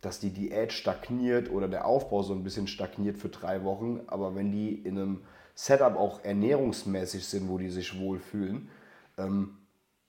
dass 0.00 0.20
die 0.20 0.30
Diät 0.30 0.72
stagniert 0.72 1.50
oder 1.50 1.68
der 1.68 1.86
Aufbau 1.86 2.22
so 2.22 2.32
ein 2.34 2.42
bisschen 2.42 2.66
stagniert 2.66 3.18
für 3.18 3.28
drei 3.28 3.64
Wochen, 3.64 4.00
aber 4.06 4.34
wenn 4.34 4.50
die 4.50 4.72
in 4.74 4.98
einem 4.98 5.22
Setup 5.54 5.96
auch 5.96 6.24
ernährungsmäßig 6.24 7.26
sind, 7.26 7.48
wo 7.48 7.58
die 7.58 7.68
sich 7.68 7.98
wohlfühlen 7.98 8.70
ähm, 9.18 9.58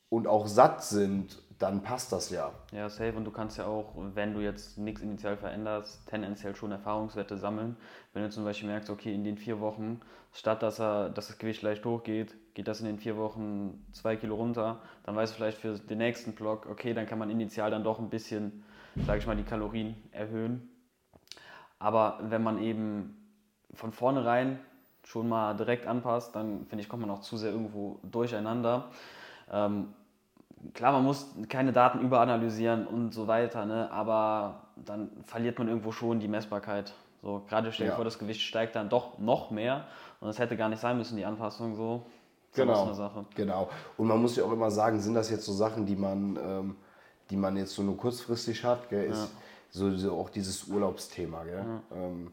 und 0.10 0.28
auch 0.28 0.48
satt 0.48 0.84
sind 0.84 1.42
dann 1.62 1.84
passt 1.84 2.12
das 2.12 2.32
ja. 2.32 2.52
Ja, 2.72 2.90
safe. 2.90 3.14
Und 3.16 3.26
du 3.26 3.32
kannst 3.32 3.58
ja 3.58 3.66
auch, 3.66 3.94
wenn 4.16 4.34
du 4.34 4.40
jetzt 4.40 4.78
nichts 4.78 5.02
initial 5.02 5.38
veränderst, 5.38 6.08
tendenziell 6.08 6.56
schon 6.56 6.72
Erfahrungswerte 6.72 7.38
sammeln. 7.38 7.78
Wenn 8.14 8.24
du 8.24 8.30
zum 8.30 8.44
Beispiel 8.44 8.68
merkst, 8.68 8.90
okay, 8.90 9.14
in 9.14 9.24
den 9.24 9.38
vier 9.38 9.60
Wochen, 9.60 10.02
statt 10.34 10.64
dass, 10.64 10.80
er, 10.80 11.10
dass 11.10 11.28
das 11.28 11.38
Gewicht 11.38 11.62
leicht 11.62 11.86
hochgeht, 11.86 12.36
geht 12.56 12.68
das 12.68 12.80
in 12.80 12.88
den 12.88 12.98
vier 12.98 13.16
Wochen 13.18 13.86
zwei 13.92 14.16
Kilo 14.16 14.36
runter, 14.36 14.82
dann 15.04 15.16
weißt 15.16 15.34
du 15.34 15.38
vielleicht 15.38 15.60
für 15.60 15.78
den 15.78 16.00
nächsten 16.00 16.34
Block, 16.34 16.66
okay, 16.66 16.94
dann 16.94 17.06
kann 17.06 17.20
man 17.20 17.30
initial 17.30 17.70
dann 17.70 17.84
doch 17.84 18.00
ein 18.00 18.10
bisschen, 18.10 18.64
sage 19.06 19.20
ich 19.20 19.28
mal, 19.28 19.36
die 19.36 19.44
Kalorien 19.44 19.96
erhöhen. 20.12 20.70
Aber 21.80 22.20
wenn 22.22 22.44
man 22.44 22.62
eben 22.62 23.18
von 23.74 23.92
vornherein 23.92 24.60
schon 25.04 25.30
mal 25.30 25.56
direkt 25.56 25.88
anpasst, 25.88 26.36
dann 26.36 26.66
finde 26.68 26.84
ich, 26.84 26.90
kommt 26.90 27.02
man 27.02 27.10
auch 27.10 27.22
zu 27.22 27.38
sehr 27.38 27.52
irgendwo 27.52 28.00
durcheinander. 28.04 28.90
Ähm, 29.52 29.94
klar, 30.74 30.92
man 30.92 31.04
muss 31.04 31.34
keine 31.50 31.74
Daten 31.74 32.00
überanalysieren 32.00 32.86
und 32.86 33.14
so 33.14 33.28
weiter, 33.28 33.66
ne? 33.66 33.92
aber 33.92 34.68
dann 34.76 35.10
verliert 35.26 35.58
man 35.58 35.68
irgendwo 35.68 35.92
schon 35.92 36.20
die 36.20 36.28
Messbarkeit. 36.28 36.94
So, 37.22 37.44
gerade 37.48 37.72
stell 37.72 37.88
dir 37.88 37.92
ja. 37.92 37.96
vor, 37.96 38.06
das 38.06 38.18
Gewicht 38.18 38.42
steigt 38.42 38.76
dann 38.76 38.90
doch 38.90 39.20
noch 39.20 39.52
mehr 39.52 39.86
und 40.20 40.28
das 40.28 40.40
hätte 40.40 40.58
gar 40.58 40.70
nicht 40.70 40.80
sein 40.80 40.98
müssen, 40.98 41.18
die 41.18 41.26
Anpassung 41.26 41.76
so. 41.76 42.06
Genau, 42.54 42.84
eine 42.84 42.94
Sache. 42.94 43.26
genau. 43.34 43.70
Und 43.96 44.08
man 44.08 44.22
muss 44.22 44.36
ja 44.36 44.44
auch 44.44 44.52
immer 44.52 44.70
sagen, 44.72 45.00
sind 45.00 45.14
das 45.14 45.30
jetzt 45.30 45.46
so 45.46 45.54
Sachen, 45.54 45.86
die 45.86 45.96
man, 45.96 46.38
ähm, 46.44 46.76
die 47.32 47.38
man 47.38 47.58
jetzt 47.58 47.74
so 47.74 47.82
nur 47.82 47.98
kurzfristig 47.98 48.64
hat, 48.64 48.90
gell? 48.90 49.10
ist 49.10 49.18
ja. 49.18 49.28
so, 49.70 49.96
so, 49.96 50.12
auch 50.14 50.30
dieses 50.30 50.68
Urlaubsthema. 50.68 51.44
Gell? 51.44 51.66
Ja. 51.66 51.98
Ähm, 51.98 52.32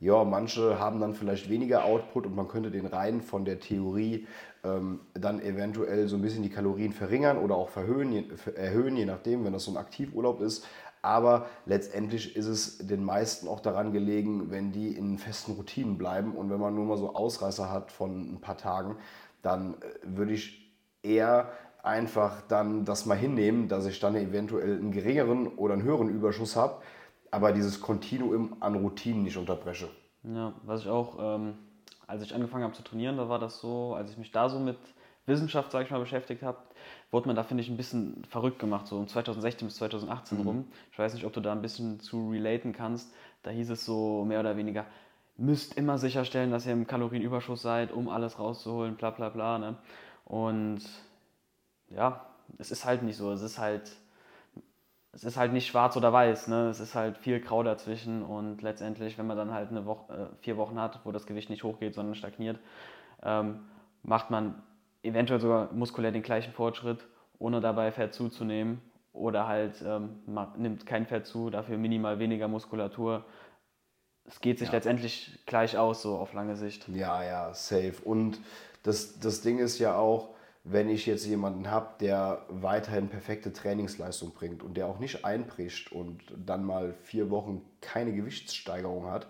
ja, 0.00 0.24
manche 0.24 0.78
haben 0.78 1.00
dann 1.00 1.14
vielleicht 1.14 1.48
weniger 1.48 1.84
Output 1.84 2.26
und 2.26 2.34
man 2.34 2.48
könnte 2.48 2.70
den 2.70 2.86
rein 2.86 3.20
von 3.20 3.44
der 3.44 3.58
Theorie 3.58 4.26
ähm, 4.64 5.00
dann 5.14 5.40
eventuell 5.40 6.08
so 6.08 6.16
ein 6.16 6.22
bisschen 6.22 6.42
die 6.42 6.50
Kalorien 6.50 6.92
verringern 6.92 7.38
oder 7.38 7.56
auch 7.56 7.68
verhöhen, 7.68 8.12
je, 8.12 8.24
erhöhen, 8.54 8.96
je 8.96 9.06
nachdem, 9.06 9.44
wenn 9.44 9.52
das 9.52 9.64
so 9.64 9.72
ein 9.72 9.76
Aktivurlaub 9.76 10.40
ist. 10.40 10.64
Aber 11.02 11.46
letztendlich 11.66 12.36
ist 12.36 12.46
es 12.46 12.78
den 12.78 13.04
meisten 13.04 13.48
auch 13.48 13.60
daran 13.60 13.92
gelegen, 13.92 14.50
wenn 14.50 14.72
die 14.72 14.88
in 14.88 15.18
festen 15.18 15.52
Routinen 15.52 15.98
bleiben 15.98 16.34
und 16.34 16.50
wenn 16.50 16.60
man 16.60 16.74
nur 16.74 16.84
mal 16.84 16.96
so 16.96 17.14
Ausreißer 17.14 17.70
hat 17.70 17.92
von 17.92 18.34
ein 18.34 18.40
paar 18.40 18.56
Tagen, 18.56 18.96
dann 19.42 19.74
äh, 19.74 19.76
würde 20.02 20.32
ich 20.32 20.72
eher 21.02 21.50
einfach 21.82 22.42
dann 22.48 22.84
das 22.84 23.06
mal 23.06 23.16
hinnehmen, 23.16 23.68
dass 23.68 23.86
ich 23.86 24.00
dann 24.00 24.14
eventuell 24.16 24.78
einen 24.78 24.92
geringeren 24.92 25.48
oder 25.48 25.74
einen 25.74 25.82
höheren 25.82 26.08
Überschuss 26.08 26.56
habe, 26.56 26.82
aber 27.30 27.52
dieses 27.52 27.80
Kontinuum 27.80 28.56
an 28.60 28.74
Routinen 28.74 29.22
nicht 29.22 29.36
unterbreche. 29.36 29.88
Ja, 30.22 30.52
was 30.64 30.82
ich 30.82 30.88
auch, 30.88 31.16
ähm, 31.20 31.54
als 32.06 32.22
ich 32.22 32.34
angefangen 32.34 32.64
habe 32.64 32.74
zu 32.74 32.82
trainieren, 32.82 33.16
da 33.16 33.28
war 33.28 33.38
das 33.38 33.60
so, 33.60 33.94
als 33.94 34.10
ich 34.10 34.18
mich 34.18 34.32
da 34.32 34.48
so 34.48 34.58
mit 34.58 34.78
Wissenschaft, 35.26 35.70
sage 35.70 35.84
ich 35.84 35.90
mal, 35.90 36.00
beschäftigt 36.00 36.42
habe, 36.42 36.58
wurde 37.10 37.26
man 37.26 37.36
da, 37.36 37.44
finde 37.44 37.62
ich, 37.62 37.68
ein 37.68 37.76
bisschen 37.76 38.24
verrückt 38.28 38.58
gemacht, 38.58 38.86
so 38.86 38.96
um 38.96 39.06
2016 39.06 39.68
bis 39.68 39.76
2018 39.76 40.38
mhm. 40.38 40.46
rum. 40.46 40.64
Ich 40.90 40.98
weiß 40.98 41.14
nicht, 41.14 41.24
ob 41.24 41.32
du 41.32 41.40
da 41.40 41.52
ein 41.52 41.62
bisschen 41.62 42.00
zu 42.00 42.30
relaten 42.30 42.72
kannst. 42.72 43.12
Da 43.42 43.50
hieß 43.50 43.70
es 43.70 43.84
so 43.84 44.24
mehr 44.24 44.40
oder 44.40 44.56
weniger, 44.56 44.86
müsst 45.36 45.76
immer 45.76 45.98
sicherstellen, 45.98 46.50
dass 46.50 46.66
ihr 46.66 46.72
im 46.72 46.86
Kalorienüberschuss 46.86 47.62
seid, 47.62 47.92
um 47.92 48.08
alles 48.08 48.38
rauszuholen, 48.38 48.96
bla 48.96 49.10
bla 49.10 49.28
bla. 49.28 49.58
Ne? 49.58 49.76
Und 50.24 50.80
ja, 51.90 52.26
es 52.58 52.70
ist 52.70 52.84
halt 52.84 53.02
nicht 53.02 53.16
so. 53.16 53.32
Es 53.32 53.42
ist 53.42 53.58
halt 53.58 53.90
es 55.12 55.24
ist 55.24 55.36
halt 55.36 55.52
nicht 55.52 55.66
schwarz 55.66 55.96
oder 55.96 56.12
weiß, 56.12 56.48
ne? 56.48 56.68
es 56.68 56.78
ist 56.80 56.94
halt 56.94 57.18
viel 57.18 57.40
Grau 57.40 57.62
dazwischen 57.62 58.22
und 58.22 58.62
letztendlich, 58.62 59.18
wenn 59.18 59.26
man 59.26 59.36
dann 59.36 59.52
halt 59.52 59.70
eine 59.70 59.84
Woche, 59.84 60.12
äh, 60.12 60.42
vier 60.42 60.56
Wochen 60.56 60.80
hat, 60.80 61.00
wo 61.04 61.10
das 61.10 61.26
Gewicht 61.26 61.50
nicht 61.50 61.64
hochgeht, 61.64 61.94
sondern 61.94 62.14
stagniert, 62.14 62.58
ähm, 63.22 63.60
macht 64.02 64.30
man 64.30 64.62
eventuell 65.02 65.40
sogar 65.40 65.72
muskulär 65.72 66.12
den 66.12 66.22
gleichen 66.22 66.52
Fortschritt, 66.52 67.04
ohne 67.38 67.60
dabei 67.60 67.90
Fett 67.90 68.14
zuzunehmen 68.14 68.80
oder 69.12 69.48
halt 69.48 69.82
ähm, 69.84 70.20
man 70.26 70.52
nimmt 70.56 70.86
kein 70.86 71.06
Fett 71.06 71.26
zu, 71.26 71.50
dafür 71.50 71.78
minimal 71.78 72.18
weniger 72.18 72.46
Muskulatur. 72.46 73.24
Es 74.24 74.40
geht 74.40 74.58
sich 74.58 74.68
ja. 74.68 74.74
letztendlich 74.74 75.40
gleich 75.46 75.78
aus, 75.78 76.02
so 76.02 76.16
auf 76.16 76.32
lange 76.32 76.54
Sicht. 76.54 76.86
Ja, 76.88 77.24
ja, 77.24 77.54
safe. 77.54 77.94
Und 78.04 78.38
das, 78.82 79.18
das 79.18 79.40
Ding 79.40 79.58
ist 79.58 79.78
ja 79.78 79.96
auch, 79.96 80.28
wenn 80.70 80.90
ich 80.90 81.06
jetzt 81.06 81.26
jemanden 81.26 81.70
habe, 81.70 81.88
der 82.00 82.44
weiterhin 82.48 83.08
perfekte 83.08 83.52
Trainingsleistung 83.52 84.32
bringt 84.32 84.62
und 84.62 84.76
der 84.76 84.86
auch 84.86 84.98
nicht 84.98 85.24
einbricht 85.24 85.92
und 85.92 86.22
dann 86.44 86.64
mal 86.64 86.94
vier 87.02 87.30
Wochen 87.30 87.62
keine 87.80 88.12
Gewichtssteigerung 88.12 89.06
hat, 89.06 89.28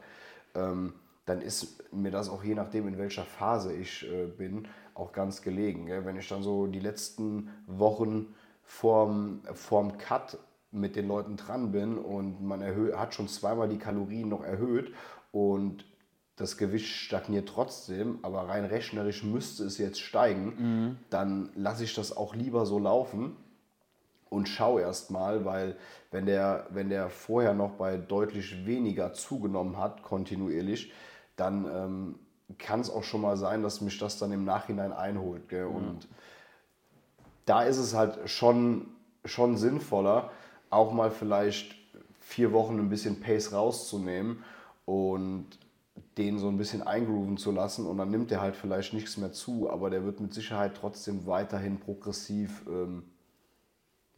ähm, 0.54 0.94
dann 1.26 1.40
ist 1.40 1.84
mir 1.92 2.10
das 2.10 2.28
auch 2.28 2.42
je 2.42 2.54
nachdem, 2.54 2.88
in 2.88 2.98
welcher 2.98 3.24
Phase 3.24 3.72
ich 3.72 4.10
äh, 4.10 4.26
bin, 4.26 4.66
auch 4.94 5.12
ganz 5.12 5.42
gelegen. 5.42 5.86
Gell? 5.86 6.04
Wenn 6.04 6.16
ich 6.16 6.28
dann 6.28 6.42
so 6.42 6.66
die 6.66 6.80
letzten 6.80 7.50
Wochen 7.66 8.34
vorm, 8.64 9.42
vorm 9.52 9.96
Cut 9.98 10.38
mit 10.70 10.96
den 10.96 11.06
Leuten 11.06 11.36
dran 11.36 11.70
bin 11.70 11.98
und 11.98 12.42
man 12.42 12.62
hat 12.96 13.14
schon 13.14 13.28
zweimal 13.28 13.68
die 13.68 13.78
Kalorien 13.78 14.28
noch 14.28 14.42
erhöht 14.42 14.92
und 15.30 15.84
das 16.38 16.56
Gewicht 16.56 16.86
stagniert 16.86 17.48
trotzdem, 17.48 18.20
aber 18.22 18.48
rein 18.48 18.64
rechnerisch 18.64 19.24
müsste 19.24 19.64
es 19.64 19.76
jetzt 19.76 20.00
steigen, 20.00 20.54
mhm. 20.56 20.96
dann 21.10 21.50
lasse 21.56 21.84
ich 21.84 21.94
das 21.94 22.16
auch 22.16 22.34
lieber 22.34 22.64
so 22.64 22.78
laufen 22.78 23.36
und 24.30 24.48
schaue 24.48 24.82
erst 24.82 25.10
mal, 25.10 25.44
weil 25.44 25.76
wenn 26.12 26.26
der, 26.26 26.66
wenn 26.70 26.90
der 26.90 27.10
vorher 27.10 27.54
noch 27.54 27.72
bei 27.72 27.96
deutlich 27.96 28.66
weniger 28.66 29.12
zugenommen 29.12 29.78
hat, 29.78 30.02
kontinuierlich, 30.04 30.92
dann 31.36 31.64
ähm, 31.64 32.14
kann 32.56 32.80
es 32.80 32.88
auch 32.88 33.04
schon 33.04 33.20
mal 33.20 33.36
sein, 33.36 33.62
dass 33.62 33.80
mich 33.80 33.98
das 33.98 34.18
dann 34.18 34.30
im 34.30 34.44
Nachhinein 34.44 34.92
einholt. 34.92 35.48
Gell? 35.48 35.66
Und 35.66 36.08
da 37.46 37.62
ist 37.62 37.78
es 37.78 37.94
halt 37.94 38.30
schon, 38.30 38.86
schon 39.24 39.56
sinnvoller, 39.56 40.30
auch 40.70 40.92
mal 40.92 41.10
vielleicht 41.10 41.74
vier 42.20 42.52
Wochen 42.52 42.78
ein 42.78 42.90
bisschen 42.90 43.20
Pace 43.20 43.52
rauszunehmen 43.52 44.44
und 44.84 45.46
den 46.18 46.38
so 46.38 46.48
ein 46.48 46.58
bisschen 46.58 46.82
eingrooven 46.82 47.36
zu 47.36 47.52
lassen 47.52 47.86
und 47.86 47.98
dann 47.98 48.10
nimmt 48.10 48.32
er 48.32 48.40
halt 48.40 48.56
vielleicht 48.56 48.92
nichts 48.92 49.16
mehr 49.16 49.32
zu, 49.32 49.70
aber 49.70 49.88
der 49.88 50.04
wird 50.04 50.20
mit 50.20 50.34
Sicherheit 50.34 50.72
trotzdem 50.74 51.26
weiterhin 51.26 51.78
progressiv 51.78 52.64
ähm, 52.68 53.04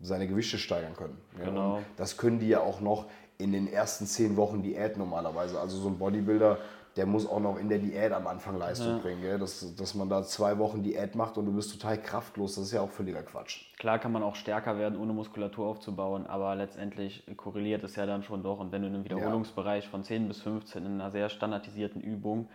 seine 0.01 0.27
Gewichte 0.27 0.59
steigern 0.59 0.97
können. 0.97 1.19
Genau. 1.39 1.77
Und 1.77 1.85
das 1.97 2.17
können 2.17 2.41
die 2.41 2.49
ja 2.49 2.61
auch 2.61 2.81
noch 2.81 3.07
in 3.37 3.53
den 3.53 3.69
ersten 3.69 4.07
zehn 4.07 4.37
Wochen 4.37 4.63
Diät 4.63 4.97
normalerweise. 4.97 5.61
Also 5.61 5.79
so 5.79 5.89
ein 5.89 5.99
Bodybuilder, 5.99 6.59
der 7.01 7.07
muss 7.07 7.27
auch 7.27 7.41
noch 7.41 7.57
in 7.57 7.71
der 7.71 7.79
Diät 7.79 8.13
am 8.13 8.27
Anfang 8.27 8.59
Leistung 8.59 8.97
ja. 8.97 8.99
bringen. 8.99 9.23
Gell? 9.23 9.39
Dass, 9.39 9.75
dass 9.75 9.95
man 9.95 10.11
da 10.11 10.23
zwei 10.23 10.59
Wochen 10.59 10.83
Diät 10.83 11.15
macht 11.15 11.39
und 11.39 11.47
du 11.47 11.53
bist 11.53 11.73
total 11.73 11.97
kraftlos, 11.97 12.57
das 12.57 12.65
ist 12.65 12.73
ja 12.73 12.83
auch 12.83 12.91
völliger 12.91 13.23
Quatsch. 13.23 13.73
Klar 13.79 13.99
kann 13.99 14.13
man 14.13 14.23
auch 14.23 14.35
stärker 14.35 14.77
werden, 14.77 15.01
ohne 15.01 15.15
Muskulatur 15.15 15.67
aufzubauen, 15.67 16.27
aber 16.27 16.55
letztendlich 16.57 17.25
korreliert 17.39 17.83
es 17.85 17.97
ja 17.97 18.05
dann 18.05 18.23
schon 18.23 18.43
doch. 18.43 18.61
Und 18.61 18.71
wenn 18.71 18.83
du 18.83 18.89
in 18.89 18.97
einem 18.97 19.05
Wiederholungsbereich 19.05 19.89
von 19.89 20.05
10 20.05 20.29
bis 20.29 20.43
15 20.43 20.85
in 20.85 21.01
einer 21.01 21.11
sehr 21.11 21.31
standardisierten 21.31 22.03
Übung 22.03 22.51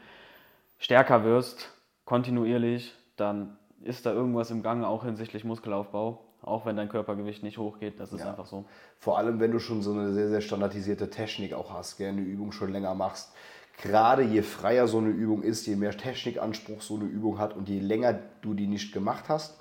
stärker 0.78 1.24
wirst, 1.24 1.74
kontinuierlich, 2.06 2.94
dann 3.18 3.58
ist 3.82 4.06
da 4.06 4.14
irgendwas 4.14 4.52
im 4.52 4.62
Gange 4.62 4.88
auch 4.88 5.06
hinsichtlich 5.06 5.44
Muskelaufbau 5.44 6.22
auch 6.46 6.66
wenn 6.68 6.76
dein 6.76 6.90
Körpergewicht 6.90 7.42
nicht 7.42 7.58
hochgeht. 7.58 8.00
Das 8.00 8.14
ist 8.14 8.20
ja. 8.20 8.30
einfach 8.30 8.46
so. 8.46 8.66
Vor 9.00 9.18
allem, 9.18 9.40
wenn 9.40 9.52
du 9.52 9.60
schon 9.60 9.82
so 9.82 9.94
eine 9.94 10.14
sehr, 10.14 10.30
sehr 10.30 10.42
standardisierte 10.42 11.10
Technik 11.10 11.54
auch 11.54 11.74
hast, 11.74 11.98
gell, 11.98 12.10
eine 12.10 12.22
Übung 12.22 12.52
schon 12.52 12.72
länger 12.72 12.94
machst. 12.94 13.34
Gerade 13.82 14.24
je 14.24 14.42
freier 14.42 14.88
so 14.88 14.98
eine 14.98 15.10
Übung 15.10 15.44
ist, 15.44 15.66
je 15.68 15.76
mehr 15.76 15.96
Technikanspruch 15.96 16.82
so 16.82 16.96
eine 16.96 17.06
Übung 17.06 17.40
hat 17.40 17.56
und 17.56 17.70
je 17.70 17.80
länger 17.80 18.18
du 18.42 18.54
die 18.54 18.68
nicht 18.68 18.94
gemacht 18.94 19.26
hast, 19.28 19.60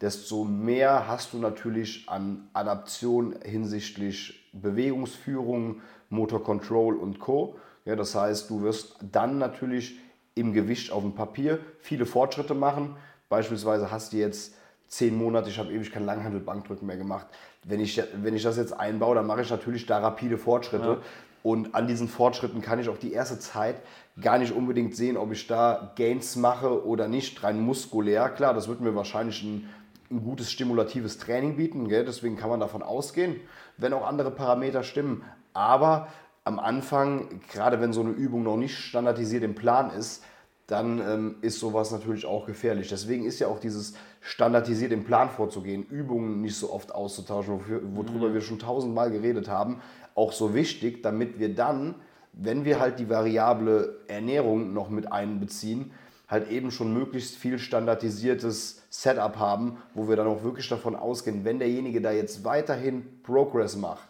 desto 0.00 0.44
mehr 0.44 1.08
hast 1.08 1.32
du 1.32 1.38
natürlich 1.38 2.08
an 2.08 2.48
Adaption 2.52 3.34
hinsichtlich 3.44 4.48
Bewegungsführung, 4.52 5.80
Motor 6.08 6.42
Control 6.44 6.96
und 6.96 7.18
Co. 7.18 7.56
Ja, 7.84 7.96
das 7.96 8.14
heißt, 8.14 8.48
du 8.50 8.62
wirst 8.62 8.96
dann 9.12 9.38
natürlich 9.38 9.98
im 10.34 10.52
Gewicht 10.52 10.92
auf 10.92 11.02
dem 11.02 11.14
Papier 11.14 11.58
viele 11.80 12.06
Fortschritte 12.06 12.54
machen. 12.54 12.96
Beispielsweise 13.28 13.90
hast 13.90 14.12
du 14.12 14.18
jetzt 14.18 14.54
zehn 14.86 15.16
Monate, 15.16 15.50
ich 15.50 15.58
habe 15.58 15.72
ewig 15.72 15.92
kein 15.92 16.06
Langhandelbankdrücken 16.06 16.86
mehr 16.86 16.96
gemacht. 16.96 17.26
Wenn 17.64 17.80
ich, 17.80 18.00
wenn 18.14 18.34
ich 18.34 18.42
das 18.42 18.56
jetzt 18.56 18.72
einbaue, 18.72 19.16
dann 19.16 19.26
mache 19.26 19.42
ich 19.42 19.50
natürlich 19.50 19.84
da 19.84 19.98
rapide 19.98 20.38
Fortschritte. 20.38 20.86
Ja. 20.86 20.98
Und 21.42 21.74
an 21.74 21.86
diesen 21.86 22.08
Fortschritten 22.08 22.62
kann 22.62 22.78
ich 22.78 22.88
auch 22.88 22.98
die 22.98 23.12
erste 23.12 23.38
Zeit 23.38 23.76
gar 24.20 24.38
nicht 24.38 24.52
unbedingt 24.52 24.96
sehen, 24.96 25.16
ob 25.16 25.32
ich 25.32 25.46
da 25.46 25.92
Gains 25.96 26.36
mache 26.36 26.84
oder 26.84 27.08
nicht, 27.08 27.42
rein 27.44 27.60
muskulär. 27.60 28.28
Klar, 28.30 28.54
das 28.54 28.68
wird 28.68 28.80
mir 28.80 28.94
wahrscheinlich 28.94 29.42
ein, 29.42 29.68
ein 30.10 30.22
gutes 30.22 30.50
stimulatives 30.50 31.18
Training 31.18 31.56
bieten, 31.56 31.88
gell? 31.88 32.04
deswegen 32.04 32.36
kann 32.36 32.50
man 32.50 32.60
davon 32.60 32.82
ausgehen, 32.82 33.36
wenn 33.76 33.92
auch 33.92 34.06
andere 34.06 34.30
Parameter 34.30 34.82
stimmen. 34.82 35.24
Aber 35.52 36.08
am 36.44 36.58
Anfang, 36.58 37.40
gerade 37.52 37.80
wenn 37.80 37.92
so 37.92 38.00
eine 38.00 38.10
Übung 38.10 38.42
noch 38.42 38.56
nicht 38.56 38.76
standardisiert 38.76 39.44
im 39.44 39.54
Plan 39.54 39.90
ist, 39.90 40.24
dann 40.66 41.00
ähm, 41.00 41.36
ist 41.40 41.60
sowas 41.60 41.90
natürlich 41.92 42.26
auch 42.26 42.46
gefährlich. 42.46 42.88
Deswegen 42.88 43.24
ist 43.24 43.38
ja 43.38 43.48
auch 43.48 43.58
dieses 43.58 43.94
standardisiert 44.20 44.92
im 44.92 45.04
Plan 45.04 45.30
vorzugehen, 45.30 45.82
Übungen 45.84 46.42
nicht 46.42 46.56
so 46.56 46.72
oft 46.72 46.94
auszutauschen, 46.94 47.54
wofür, 47.54 47.80
worüber 47.94 48.28
mhm. 48.28 48.34
wir 48.34 48.40
schon 48.42 48.58
tausendmal 48.58 49.10
geredet 49.10 49.48
haben, 49.48 49.80
auch 50.18 50.32
so 50.32 50.54
wichtig, 50.54 51.02
damit 51.02 51.38
wir 51.38 51.54
dann, 51.54 51.94
wenn 52.32 52.64
wir 52.64 52.80
halt 52.80 52.98
die 52.98 53.08
variable 53.08 54.00
Ernährung 54.08 54.74
noch 54.74 54.90
mit 54.90 55.10
einbeziehen, 55.10 55.92
halt 56.28 56.50
eben 56.50 56.70
schon 56.70 56.92
möglichst 56.92 57.36
viel 57.36 57.58
standardisiertes 57.58 58.82
Setup 58.90 59.36
haben, 59.36 59.78
wo 59.94 60.08
wir 60.08 60.16
dann 60.16 60.26
auch 60.26 60.42
wirklich 60.42 60.68
davon 60.68 60.94
ausgehen, 60.94 61.44
wenn 61.44 61.58
derjenige 61.58 62.02
da 62.02 62.10
jetzt 62.10 62.44
weiterhin 62.44 63.22
Progress 63.22 63.76
macht, 63.76 64.08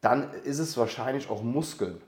dann 0.00 0.32
ist 0.44 0.58
es 0.58 0.76
wahrscheinlich 0.76 1.30
auch 1.30 1.42
Muskeln 1.42 2.00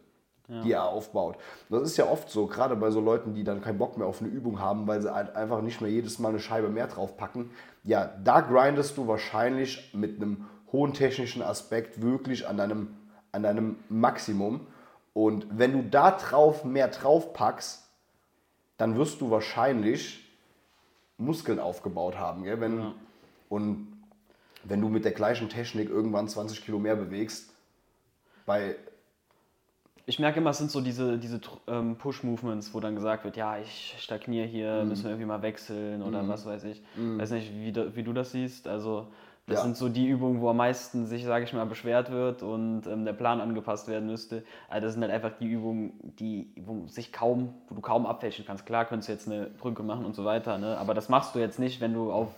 ja. 0.48 0.62
die 0.62 0.72
er 0.72 0.84
aufbaut. 0.84 1.36
Das 1.68 1.82
ist 1.82 1.96
ja 1.96 2.06
oft 2.06 2.30
so, 2.30 2.46
gerade 2.46 2.76
bei 2.76 2.90
so 2.90 3.00
Leuten, 3.00 3.34
die 3.34 3.44
dann 3.44 3.60
keinen 3.60 3.78
Bock 3.78 3.96
mehr 3.96 4.06
auf 4.06 4.20
eine 4.20 4.30
Übung 4.30 4.60
haben, 4.60 4.86
weil 4.86 5.02
sie 5.02 5.12
halt 5.12 5.34
einfach 5.34 5.60
nicht 5.60 5.80
mehr 5.80 5.90
jedes 5.90 6.18
Mal 6.18 6.30
eine 6.30 6.38
Scheibe 6.38 6.68
mehr 6.68 6.86
draufpacken. 6.86 7.50
Ja, 7.84 8.10
da 8.22 8.40
grindest 8.40 8.96
du 8.96 9.06
wahrscheinlich 9.06 9.92
mit 9.94 10.16
einem 10.16 10.46
hohen 10.72 10.92
technischen 10.92 11.42
Aspekt 11.42 12.02
wirklich 12.02 12.46
an 12.48 12.56
deinem, 12.56 12.96
an 13.32 13.42
deinem 13.42 13.76
Maximum. 13.88 14.66
Und 15.14 15.46
wenn 15.50 15.72
du 15.72 15.82
da 15.82 16.10
drauf 16.10 16.64
mehr 16.64 16.88
drauf 16.88 17.32
packst, 17.32 17.88
dann 18.76 18.96
wirst 18.96 19.20
du 19.20 19.30
wahrscheinlich 19.30 20.22
Muskeln 21.18 21.58
aufgebaut 21.58 22.16
haben. 22.16 22.44
Gell? 22.44 22.60
Wenn, 22.60 22.78
ja. 22.78 22.94
Und 23.48 23.88
wenn 24.64 24.80
du 24.80 24.88
mit 24.88 25.04
der 25.04 25.12
gleichen 25.12 25.48
Technik 25.48 25.88
irgendwann 25.88 26.28
20 26.28 26.64
Kilo 26.64 26.78
mehr 26.78 26.96
bewegst, 26.96 27.50
bei 28.44 28.76
ich 30.08 30.20
merke 30.20 30.38
immer, 30.38 30.50
es 30.50 30.58
sind 30.58 30.70
so 30.70 30.80
diese, 30.80 31.18
diese 31.18 31.40
ähm, 31.66 31.96
Push-Movements, 31.96 32.72
wo 32.72 32.78
dann 32.78 32.94
gesagt 32.94 33.24
wird, 33.24 33.36
ja, 33.36 33.58
ich 33.58 33.96
stagniere 33.98 34.46
hier, 34.46 34.82
mhm. 34.82 34.88
müssen 34.88 35.02
wir 35.02 35.10
irgendwie 35.10 35.26
mal 35.26 35.42
wechseln 35.42 36.00
oder 36.00 36.22
mhm. 36.22 36.28
was 36.28 36.46
weiß 36.46 36.62
ich. 36.64 36.80
Mhm. 36.94 37.18
Weiß 37.18 37.32
nicht, 37.32 37.52
wie, 37.52 37.74
wie 37.96 38.02
du 38.04 38.12
das 38.12 38.30
siehst. 38.30 38.68
Also 38.68 39.08
das 39.46 39.58
ja. 39.58 39.62
sind 39.62 39.76
so 39.76 39.88
die 39.88 40.08
Übungen, 40.08 40.40
wo 40.40 40.50
am 40.50 40.56
meisten 40.56 41.06
sich, 41.06 41.24
sage 41.24 41.44
ich 41.44 41.52
mal, 41.52 41.66
beschwert 41.66 42.10
wird 42.10 42.42
und 42.42 42.86
ähm, 42.88 43.04
der 43.04 43.12
Plan 43.12 43.40
angepasst 43.40 43.86
werden 43.86 44.06
müsste. 44.06 44.42
Also 44.68 44.86
das 44.86 44.94
sind 44.94 45.02
halt 45.02 45.12
einfach 45.12 45.38
die 45.38 45.46
Übungen, 45.46 45.92
die, 46.18 46.50
wo 46.56 46.88
sich 46.88 47.12
kaum, 47.12 47.54
wo 47.68 47.76
du 47.76 47.80
kaum 47.80 48.06
abfälschen 48.06 48.44
kannst. 48.44 48.66
Klar 48.66 48.86
könntest 48.86 49.08
du 49.08 49.12
jetzt 49.12 49.28
eine 49.28 49.46
Brücke 49.46 49.84
machen 49.84 50.04
und 50.04 50.16
so 50.16 50.24
weiter, 50.24 50.58
ne? 50.58 50.76
aber 50.78 50.94
das 50.94 51.08
machst 51.08 51.36
du 51.36 51.38
jetzt 51.38 51.60
nicht, 51.60 51.80
wenn 51.80 51.94
du 51.94 52.10
auf 52.10 52.28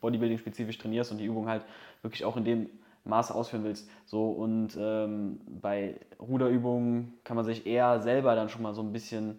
Bodybuilding 0.00 0.38
spezifisch 0.38 0.78
trainierst 0.78 1.12
und 1.12 1.18
die 1.18 1.26
Übung 1.26 1.48
halt 1.48 1.62
wirklich 2.00 2.24
auch 2.24 2.36
in 2.38 2.44
dem 2.44 2.70
Maß 3.04 3.30
ausführen 3.30 3.64
willst. 3.64 3.86
So, 4.06 4.30
und 4.30 4.70
ähm, 4.78 5.40
bei 5.60 5.96
Ruderübungen 6.18 7.12
kann 7.24 7.36
man 7.36 7.44
sich 7.44 7.66
eher 7.66 8.00
selber 8.00 8.34
dann 8.34 8.48
schon 8.48 8.62
mal 8.62 8.72
so 8.72 8.80
ein 8.80 8.92
bisschen 8.92 9.38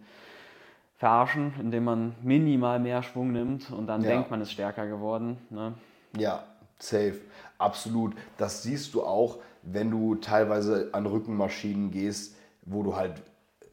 verarschen, 0.98 1.54
indem 1.60 1.86
man 1.86 2.16
minimal 2.22 2.80
mehr 2.80 3.02
Schwung 3.02 3.32
nimmt 3.32 3.72
und 3.72 3.88
dann 3.88 4.04
ja. 4.04 4.10
denkt 4.10 4.30
man, 4.30 4.42
ist 4.42 4.52
stärker 4.52 4.86
geworden. 4.86 5.38
Ne? 5.50 5.74
Ja, 6.18 6.44
safe. 6.80 7.22
Absolut. 7.58 8.16
Das 8.38 8.64
siehst 8.64 8.94
du 8.94 9.04
auch, 9.04 9.40
wenn 9.64 9.92
du 9.92 10.16
teilweise 10.16 10.90
an 10.92 11.06
Rückenmaschinen 11.06 11.92
gehst, 11.92 12.36
wo 12.64 12.84
du 12.84 12.96
halt 12.96 13.22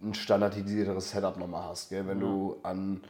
ein 0.02 0.14
standardisierteres 0.14 1.10
Setup 1.10 1.36
nochmal 1.38 1.64
hast. 1.68 1.90
Gell? 1.90 2.06
Wenn 2.06 2.20
ja. 2.20 2.26
du 2.26 2.56
an 2.62 3.00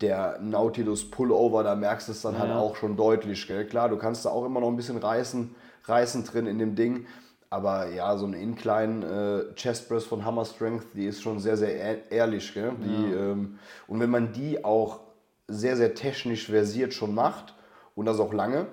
der 0.00 0.38
Nautilus 0.40 1.10
Pullover, 1.10 1.62
da 1.62 1.74
merkst 1.74 2.08
du 2.08 2.12
es 2.12 2.22
dann 2.22 2.38
halt 2.38 2.48
ja. 2.48 2.56
halt 2.56 2.64
auch 2.64 2.76
schon 2.76 2.96
deutlich. 2.96 3.46
Gell? 3.46 3.66
Klar, 3.66 3.88
du 3.88 3.96
kannst 3.96 4.24
da 4.24 4.30
auch 4.30 4.44
immer 4.44 4.60
noch 4.60 4.68
ein 4.68 4.76
bisschen 4.76 4.98
reißen, 4.98 5.54
reißen 5.84 6.24
drin 6.24 6.46
in 6.46 6.58
dem 6.58 6.74
Ding. 6.74 7.06
Aber 7.50 7.88
ja, 7.88 8.16
so 8.16 8.26
ein 8.26 8.32
Incline 8.32 9.04
äh, 9.50 9.54
Chest 9.54 9.88
Press 9.88 10.04
von 10.04 10.24
Hammer 10.24 10.44
Strength, 10.44 10.86
die 10.94 11.06
ist 11.06 11.22
schon 11.22 11.38
sehr, 11.38 11.56
sehr 11.56 12.10
ehrlich. 12.10 12.52
Gell? 12.52 12.72
Die, 12.82 13.12
ja. 13.12 13.32
ähm, 13.32 13.58
und 13.86 14.00
wenn 14.00 14.10
man 14.10 14.32
die 14.32 14.64
auch 14.64 15.00
sehr, 15.46 15.76
sehr 15.76 15.94
technisch 15.94 16.46
versiert 16.46 16.94
schon 16.94 17.14
macht 17.14 17.54
und 17.94 18.06
das 18.06 18.18
auch 18.18 18.32
lange 18.32 18.66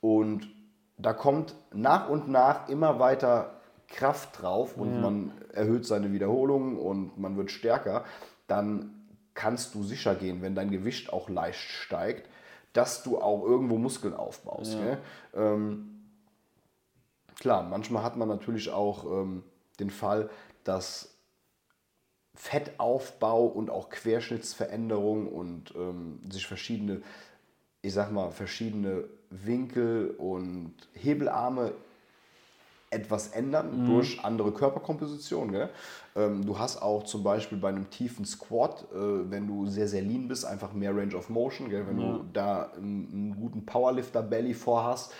und 0.00 0.48
da 0.96 1.12
kommt 1.12 1.54
nach 1.72 2.08
und 2.08 2.28
nach 2.28 2.68
immer 2.68 2.98
weiter 2.98 3.60
Kraft 3.88 4.42
drauf 4.42 4.76
und 4.76 4.94
ja. 4.94 5.00
man 5.00 5.32
erhöht 5.52 5.86
seine 5.86 6.12
Wiederholungen 6.12 6.76
und 6.76 7.18
man 7.18 7.36
wird 7.36 7.50
stärker, 7.50 8.04
dann 8.46 9.06
kannst 9.34 9.74
du 9.74 9.82
sicher 9.82 10.14
gehen, 10.14 10.42
wenn 10.42 10.54
dein 10.54 10.70
Gewicht 10.70 11.12
auch 11.12 11.28
leicht 11.28 11.60
steigt, 11.60 12.28
dass 12.72 13.02
du 13.02 13.18
auch 13.18 13.44
irgendwo 13.44 13.78
Muskeln 13.78 14.14
aufbaust. 14.14 14.74
Ja. 14.74 14.98
Ähm, 15.34 15.98
Klar, 17.38 17.62
manchmal 17.62 18.02
hat 18.02 18.16
man 18.16 18.28
natürlich 18.28 18.70
auch 18.70 19.04
ähm, 19.04 19.44
den 19.78 19.90
Fall, 19.90 20.28
dass 20.64 21.14
Fettaufbau 22.34 23.46
und 23.46 23.70
auch 23.70 23.90
Querschnittsveränderung 23.90 25.28
und 25.28 25.72
ähm, 25.76 26.20
sich 26.30 26.46
verschiedene, 26.46 27.02
ich 27.80 27.92
sag 27.92 28.10
mal, 28.10 28.30
verschiedene 28.32 29.04
Winkel 29.30 30.14
und 30.18 30.74
Hebelarme 30.94 31.72
etwas 32.90 33.28
ändern 33.28 33.82
mhm. 33.82 33.86
durch 33.86 34.24
andere 34.24 34.52
Körperkompositionen. 34.52 35.68
Ähm, 36.16 36.46
du 36.46 36.58
hast 36.58 36.80
auch 36.80 37.04
zum 37.04 37.22
Beispiel 37.22 37.58
bei 37.58 37.68
einem 37.68 37.90
tiefen 37.90 38.24
Squat, 38.24 38.86
äh, 38.92 39.30
wenn 39.30 39.46
du 39.46 39.66
sehr, 39.66 39.88
sehr 39.88 40.02
lean 40.02 40.28
bist, 40.28 40.44
einfach 40.44 40.72
mehr 40.72 40.96
Range 40.96 41.14
of 41.14 41.28
Motion. 41.28 41.68
Gell? 41.68 41.86
Wenn 41.86 42.00
ja. 42.00 42.12
du 42.12 42.24
da 42.32 42.70
einen, 42.76 43.08
einen 43.12 43.36
guten 43.36 43.66
Powerlifter-Belly 43.66 44.54
vorhast, 44.54 45.12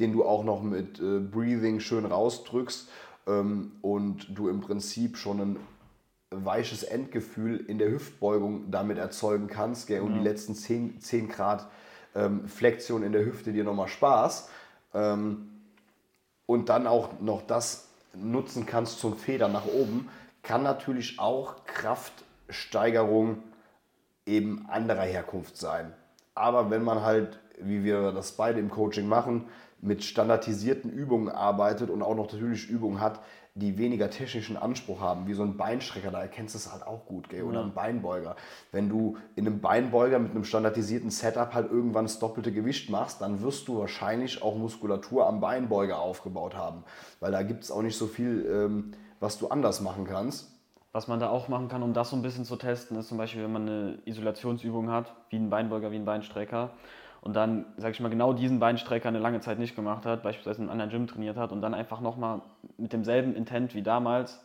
den 0.00 0.12
du 0.12 0.24
auch 0.24 0.44
noch 0.44 0.62
mit 0.62 1.00
äh, 1.00 1.20
Breathing 1.20 1.80
schön 1.80 2.04
rausdrückst 2.04 2.88
ähm, 3.26 3.72
und 3.80 4.36
du 4.36 4.48
im 4.48 4.60
Prinzip 4.60 5.16
schon 5.16 5.40
ein 5.40 5.56
weiches 6.30 6.82
Endgefühl 6.82 7.56
in 7.56 7.78
der 7.78 7.90
Hüftbeugung 7.90 8.70
damit 8.70 8.98
erzeugen 8.98 9.46
kannst 9.46 9.86
gell, 9.86 10.00
und 10.00 10.12
ja. 10.12 10.18
die 10.18 10.24
letzten 10.24 10.54
10, 10.54 11.00
10 11.00 11.28
Grad 11.28 11.68
ähm, 12.14 12.48
Flexion 12.48 13.02
in 13.02 13.12
der 13.12 13.24
Hüfte 13.24 13.52
dir 13.52 13.64
nochmal 13.64 13.88
Spaß 13.88 14.48
ähm, 14.94 15.50
und 16.46 16.68
dann 16.68 16.86
auch 16.86 17.20
noch 17.20 17.42
das 17.42 17.88
nutzen 18.14 18.66
kannst 18.66 19.00
zum 19.00 19.16
Federn 19.16 19.52
nach 19.52 19.66
oben, 19.66 20.08
kann 20.42 20.62
natürlich 20.62 21.18
auch 21.18 21.64
Kraft 21.66 22.12
Steigerung 22.48 23.42
eben 24.26 24.66
anderer 24.68 25.02
Herkunft 25.02 25.56
sein. 25.56 25.92
Aber 26.34 26.70
wenn 26.70 26.82
man 26.82 27.02
halt, 27.02 27.38
wie 27.60 27.84
wir 27.84 28.12
das 28.12 28.32
beide 28.32 28.60
im 28.60 28.70
Coaching 28.70 29.06
machen, 29.06 29.48
mit 29.84 30.02
standardisierten 30.02 30.90
Übungen 30.90 31.28
arbeitet 31.28 31.90
und 31.90 32.02
auch 32.02 32.14
noch 32.14 32.32
natürlich 32.32 32.68
Übungen 32.68 33.00
hat, 33.00 33.20
die 33.56 33.78
weniger 33.78 34.10
technischen 34.10 34.56
Anspruch 34.56 35.00
haben, 35.00 35.28
wie 35.28 35.34
so 35.34 35.44
ein 35.44 35.56
Beinstrecker, 35.56 36.10
da 36.10 36.20
erkennst 36.20 36.54
du 36.54 36.58
es 36.58 36.72
halt 36.72 36.84
auch 36.84 37.06
gut, 37.06 37.28
gell? 37.28 37.44
oder 37.44 37.60
ja. 37.60 37.66
ein 37.66 37.72
Beinbeuger. 37.72 38.34
Wenn 38.72 38.88
du 38.88 39.16
in 39.36 39.46
einem 39.46 39.60
Beinbeuger 39.60 40.18
mit 40.18 40.32
einem 40.32 40.44
standardisierten 40.44 41.10
Setup 41.10 41.54
halt 41.54 41.70
irgendwann 41.70 42.06
das 42.06 42.18
doppelte 42.18 42.50
Gewicht 42.50 42.90
machst, 42.90 43.20
dann 43.20 43.42
wirst 43.42 43.68
du 43.68 43.78
wahrscheinlich 43.78 44.42
auch 44.42 44.56
Muskulatur 44.56 45.26
am 45.28 45.40
Beinbeuger 45.40 46.00
aufgebaut 46.00 46.56
haben, 46.56 46.82
weil 47.20 47.30
da 47.30 47.42
gibt 47.42 47.62
es 47.62 47.70
auch 47.70 47.82
nicht 47.82 47.96
so 47.96 48.06
viel, 48.06 48.44
ähm, 48.50 48.92
was 49.20 49.38
du 49.38 49.48
anders 49.48 49.80
machen 49.80 50.04
kannst. 50.04 50.50
Was 50.90 51.06
man 51.08 51.20
da 51.20 51.28
auch 51.28 51.48
machen 51.48 51.68
kann, 51.68 51.82
um 51.82 51.92
das 51.92 52.10
so 52.10 52.16
ein 52.16 52.22
bisschen 52.22 52.44
zu 52.44 52.56
testen, 52.56 52.96
ist 52.96 53.08
zum 53.08 53.18
Beispiel, 53.18 53.42
wenn 53.42 53.52
man 53.52 53.68
eine 53.68 53.98
Isolationsübung 54.04 54.90
hat, 54.90 55.12
wie 55.28 55.36
ein 55.36 55.50
Beinbeuger, 55.50 55.92
wie 55.92 55.96
ein 55.96 56.04
Beinstrecker, 56.04 56.70
und 57.24 57.34
dann, 57.34 57.64
sag 57.78 57.92
ich 57.92 58.00
mal, 58.00 58.10
genau 58.10 58.34
diesen 58.34 58.60
Beinstrecker 58.60 59.08
eine 59.08 59.18
lange 59.18 59.40
Zeit 59.40 59.58
nicht 59.58 59.74
gemacht 59.74 60.04
hat, 60.04 60.22
beispielsweise 60.22 60.58
in 60.58 60.64
einem 60.64 60.72
anderen 60.72 60.90
Gym 60.90 61.06
trainiert 61.06 61.38
hat 61.38 61.52
und 61.52 61.62
dann 61.62 61.72
einfach 61.72 62.02
nochmal 62.02 62.42
mit 62.76 62.92
demselben 62.92 63.34
Intent 63.34 63.74
wie 63.74 63.82
damals 63.82 64.44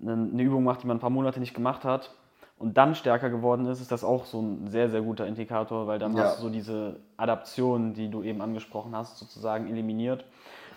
eine 0.00 0.40
Übung 0.40 0.62
macht, 0.62 0.84
die 0.84 0.86
man 0.86 0.98
ein 0.98 1.00
paar 1.00 1.10
Monate 1.10 1.40
nicht 1.40 1.52
gemacht 1.52 1.84
hat 1.84 2.14
und 2.58 2.76
dann 2.76 2.94
stärker 2.94 3.28
geworden 3.28 3.66
ist, 3.66 3.80
ist 3.80 3.90
das 3.90 4.04
auch 4.04 4.24
so 4.24 4.40
ein 4.40 4.68
sehr, 4.68 4.88
sehr 4.88 5.02
guter 5.02 5.26
Indikator, 5.26 5.88
weil 5.88 5.98
dann 5.98 6.16
ja. 6.16 6.22
hast 6.22 6.38
du 6.38 6.42
so 6.44 6.50
diese 6.50 7.00
Adaption, 7.16 7.92
die 7.92 8.08
du 8.08 8.22
eben 8.22 8.40
angesprochen 8.40 8.94
hast, 8.94 9.18
sozusagen 9.18 9.66
eliminiert 9.66 10.24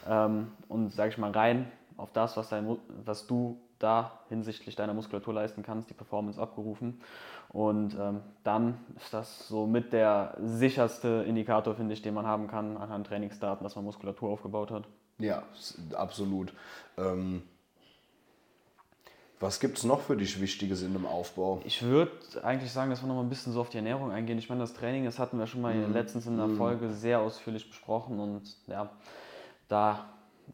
ähm, 0.10 0.47
und, 0.67 0.93
sag 0.93 1.10
ich 1.10 1.19
mal, 1.19 1.29
rein 1.29 1.71
auf 1.95 2.12
das, 2.12 2.38
was, 2.38 2.49
dein, 2.49 2.75
was 3.05 3.27
du 3.27 3.60
da 3.79 4.19
hinsichtlich 4.29 4.75
deiner 4.75 4.93
Muskulatur 4.93 5.33
leisten 5.33 5.63
kannst, 5.63 5.89
die 5.89 5.93
Performance 5.93 6.41
abgerufen. 6.41 7.01
Und 7.49 7.95
ähm, 7.99 8.21
dann 8.43 8.77
ist 8.95 9.13
das 9.13 9.47
so 9.47 9.67
mit 9.67 9.93
der 9.93 10.35
sicherste 10.41 11.23
Indikator, 11.27 11.75
finde 11.75 11.93
ich, 11.93 12.01
den 12.01 12.13
man 12.13 12.25
haben 12.25 12.47
kann 12.47 12.77
anhand 12.77 13.07
Trainingsdaten, 13.07 13.63
dass 13.63 13.75
man 13.75 13.85
Muskulatur 13.85 14.29
aufgebaut 14.29 14.71
hat. 14.71 14.83
Ja, 15.19 15.43
absolut. 15.93 16.53
Ähm, 16.97 17.43
was 19.39 19.59
gibt 19.59 19.77
es 19.77 19.83
noch 19.83 20.01
für 20.01 20.17
dich 20.17 20.41
Wichtiges 20.41 20.81
in 20.81 20.93
dem 20.93 21.05
Aufbau? 21.05 21.61
Ich 21.63 21.83
würde 21.83 22.11
eigentlich 22.43 22.71
sagen, 22.71 22.89
dass 22.89 23.03
wir 23.03 23.07
noch 23.07 23.15
mal 23.15 23.21
ein 23.21 23.29
bisschen 23.29 23.53
so 23.53 23.61
auf 23.61 23.69
die 23.69 23.77
Ernährung 23.77 24.11
eingehen. 24.11 24.39
Ich 24.39 24.49
meine, 24.49 24.61
das 24.61 24.73
Training, 24.73 25.05
das 25.05 25.19
hatten 25.19 25.37
wir 25.37 25.45
schon 25.45 25.61
mal 25.61 25.75
mhm. 25.75 25.93
letztens 25.93 26.25
in 26.25 26.37
der 26.37 26.47
mhm. 26.47 26.57
Folge 26.57 26.91
sehr 26.91 27.19
ausführlich 27.19 27.69
besprochen 27.69 28.19
und 28.19 28.57
ja, 28.67 28.89
da 29.67 30.09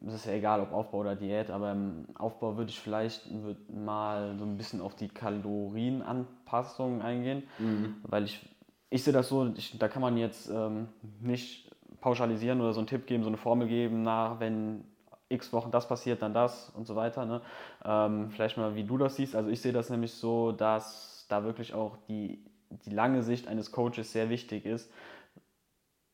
es 0.07 0.13
ist 0.15 0.25
ja 0.25 0.33
egal, 0.33 0.61
ob 0.61 0.73
Aufbau 0.73 0.99
oder 0.99 1.15
Diät, 1.15 1.49
aber 1.49 1.71
im 1.71 2.05
Aufbau 2.15 2.57
würde 2.57 2.69
ich 2.69 2.79
vielleicht 2.79 3.31
würd 3.43 3.69
mal 3.73 4.37
so 4.37 4.45
ein 4.45 4.57
bisschen 4.57 4.81
auf 4.81 4.95
die 4.95 5.07
Kalorienanpassung 5.07 7.01
eingehen, 7.01 7.43
mhm. 7.59 7.95
weil 8.03 8.25
ich, 8.25 8.47
ich 8.89 9.03
sehe 9.03 9.13
das 9.13 9.29
so, 9.29 9.51
ich, 9.55 9.77
da 9.77 9.87
kann 9.87 10.01
man 10.01 10.17
jetzt 10.17 10.49
ähm, 10.49 10.87
nicht 11.21 11.71
pauschalisieren 12.01 12.59
oder 12.61 12.73
so 12.73 12.79
einen 12.79 12.87
Tipp 12.87 13.07
geben, 13.07 13.23
so 13.23 13.29
eine 13.29 13.37
Formel 13.37 13.67
geben, 13.67 14.01
nach 14.03 14.39
wenn 14.39 14.83
x 15.29 15.51
Wochen 15.53 15.71
das 15.71 15.87
passiert, 15.87 16.21
dann 16.21 16.33
das 16.33 16.71
und 16.75 16.85
so 16.85 16.95
weiter. 16.95 17.25
Ne? 17.25 17.41
Ähm, 17.83 18.29
vielleicht 18.29 18.57
mal, 18.57 18.75
wie 18.75 18.83
du 18.83 18.97
das 18.97 19.15
siehst. 19.15 19.35
Also 19.35 19.49
ich 19.49 19.61
sehe 19.61 19.73
das 19.73 19.89
nämlich 19.89 20.13
so, 20.13 20.51
dass 20.51 21.25
da 21.29 21.43
wirklich 21.43 21.73
auch 21.73 21.97
die, 22.07 22.43
die 22.85 22.91
lange 22.91 23.23
Sicht 23.23 23.47
eines 23.47 23.71
Coaches 23.71 24.11
sehr 24.11 24.29
wichtig 24.29 24.65
ist, 24.65 24.91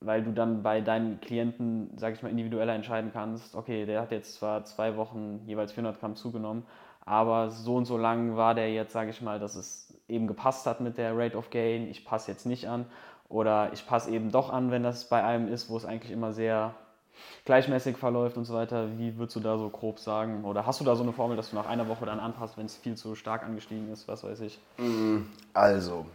weil 0.02 0.24
du 0.24 0.32
dann 0.32 0.64
bei 0.64 0.82
deinen 0.82 1.20
Klienten, 1.20 1.92
sag 1.98 2.14
ich 2.14 2.24
mal, 2.24 2.30
individueller 2.30 2.74
entscheiden 2.74 3.12
kannst, 3.12 3.56
okay, 3.56 3.86
der 3.86 4.02
hat 4.02 4.12
jetzt 4.12 4.36
zwar 4.36 4.64
zwei 4.64 4.96
Wochen 4.96 5.42
jeweils 5.46 5.74
400 5.74 6.00
Gramm 6.00 6.16
zugenommen, 6.16 6.64
aber 7.06 7.50
so 7.50 7.76
und 7.76 7.86
so 7.86 7.98
lang 7.98 8.38
war 8.38 8.56
der 8.56 8.72
jetzt, 8.72 8.94
sage 8.94 9.10
ich 9.10 9.22
mal, 9.22 9.40
dass 9.40 9.56
es 9.56 9.94
eben 10.08 10.28
gepasst 10.28 10.66
hat 10.66 10.80
mit 10.80 10.98
der 10.98 11.18
Rate 11.18 11.38
of 11.38 11.50
Gain, 11.50 11.88
ich 11.90 12.06
passe 12.06 12.32
jetzt 12.32 12.46
nicht 12.46 12.68
an 12.68 12.86
oder 13.28 13.72
ich 13.74 13.86
passe 13.86 14.12
eben 14.12 14.32
doch 14.32 14.52
an, 14.52 14.72
wenn 14.72 14.84
das 14.84 15.10
bei 15.10 15.24
einem 15.24 15.52
ist, 15.52 15.70
wo 15.70 15.78
es 15.78 15.86
eigentlich 15.86 16.12
immer 16.12 16.34
sehr 16.34 16.74
gleichmäßig 17.46 17.98
verläuft 17.98 18.38
und 18.38 18.46
so 18.46 18.54
weiter. 18.54 18.98
Wie 18.98 19.18
würdest 19.18 19.36
du 19.36 19.40
da 19.40 19.58
so 19.58 19.70
grob 19.70 20.00
sagen? 20.00 20.46
Oder 20.46 20.66
hast 20.66 20.80
du 20.80 20.86
da 20.86 20.96
so 20.96 21.04
eine 21.04 21.12
Formel, 21.12 21.36
dass 21.36 21.50
du 21.50 21.56
nach 21.56 21.68
einer 21.68 21.88
Woche 21.88 22.06
dann 22.06 22.20
anpasst, 22.20 22.58
wenn 22.58 22.66
es 22.66 22.78
viel 22.78 22.96
zu 22.96 23.16
stark 23.16 23.44
angestiegen 23.44 23.92
ist, 23.92 24.08
was 24.08 24.24
weiß 24.24 24.40
ich? 24.42 24.60
Mm, 24.78 25.24
also, 25.54 26.06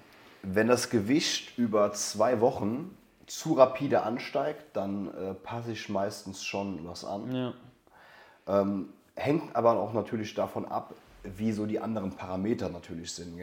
wenn 0.43 0.69
das 0.69 0.91
Gewicht 0.91 1.59
über 1.59 1.93
zwei 1.93 2.41
Wochen 2.41 2.97
zu 3.27 3.55
rapide 3.55 4.03
ansteigt, 4.03 4.77
dann 4.77 5.13
äh, 5.15 5.35
passe 5.35 5.73
ich 5.73 5.89
meistens 5.89 6.45
schon 6.45 6.87
was 6.87 7.05
an. 7.05 7.35
Ja. 7.35 7.55
Ähm, 8.47 8.89
hängt 9.15 9.55
aber 9.57 9.79
auch 9.79 9.93
natürlich 9.93 10.35
davon 10.35 10.67
ab, 10.67 10.95
wie 11.23 11.53
so 11.53 11.67
die 11.67 11.81
anderen 11.81 12.13
Parameter 12.13 12.69
natürlich 12.69 13.13
sind. 13.13 13.39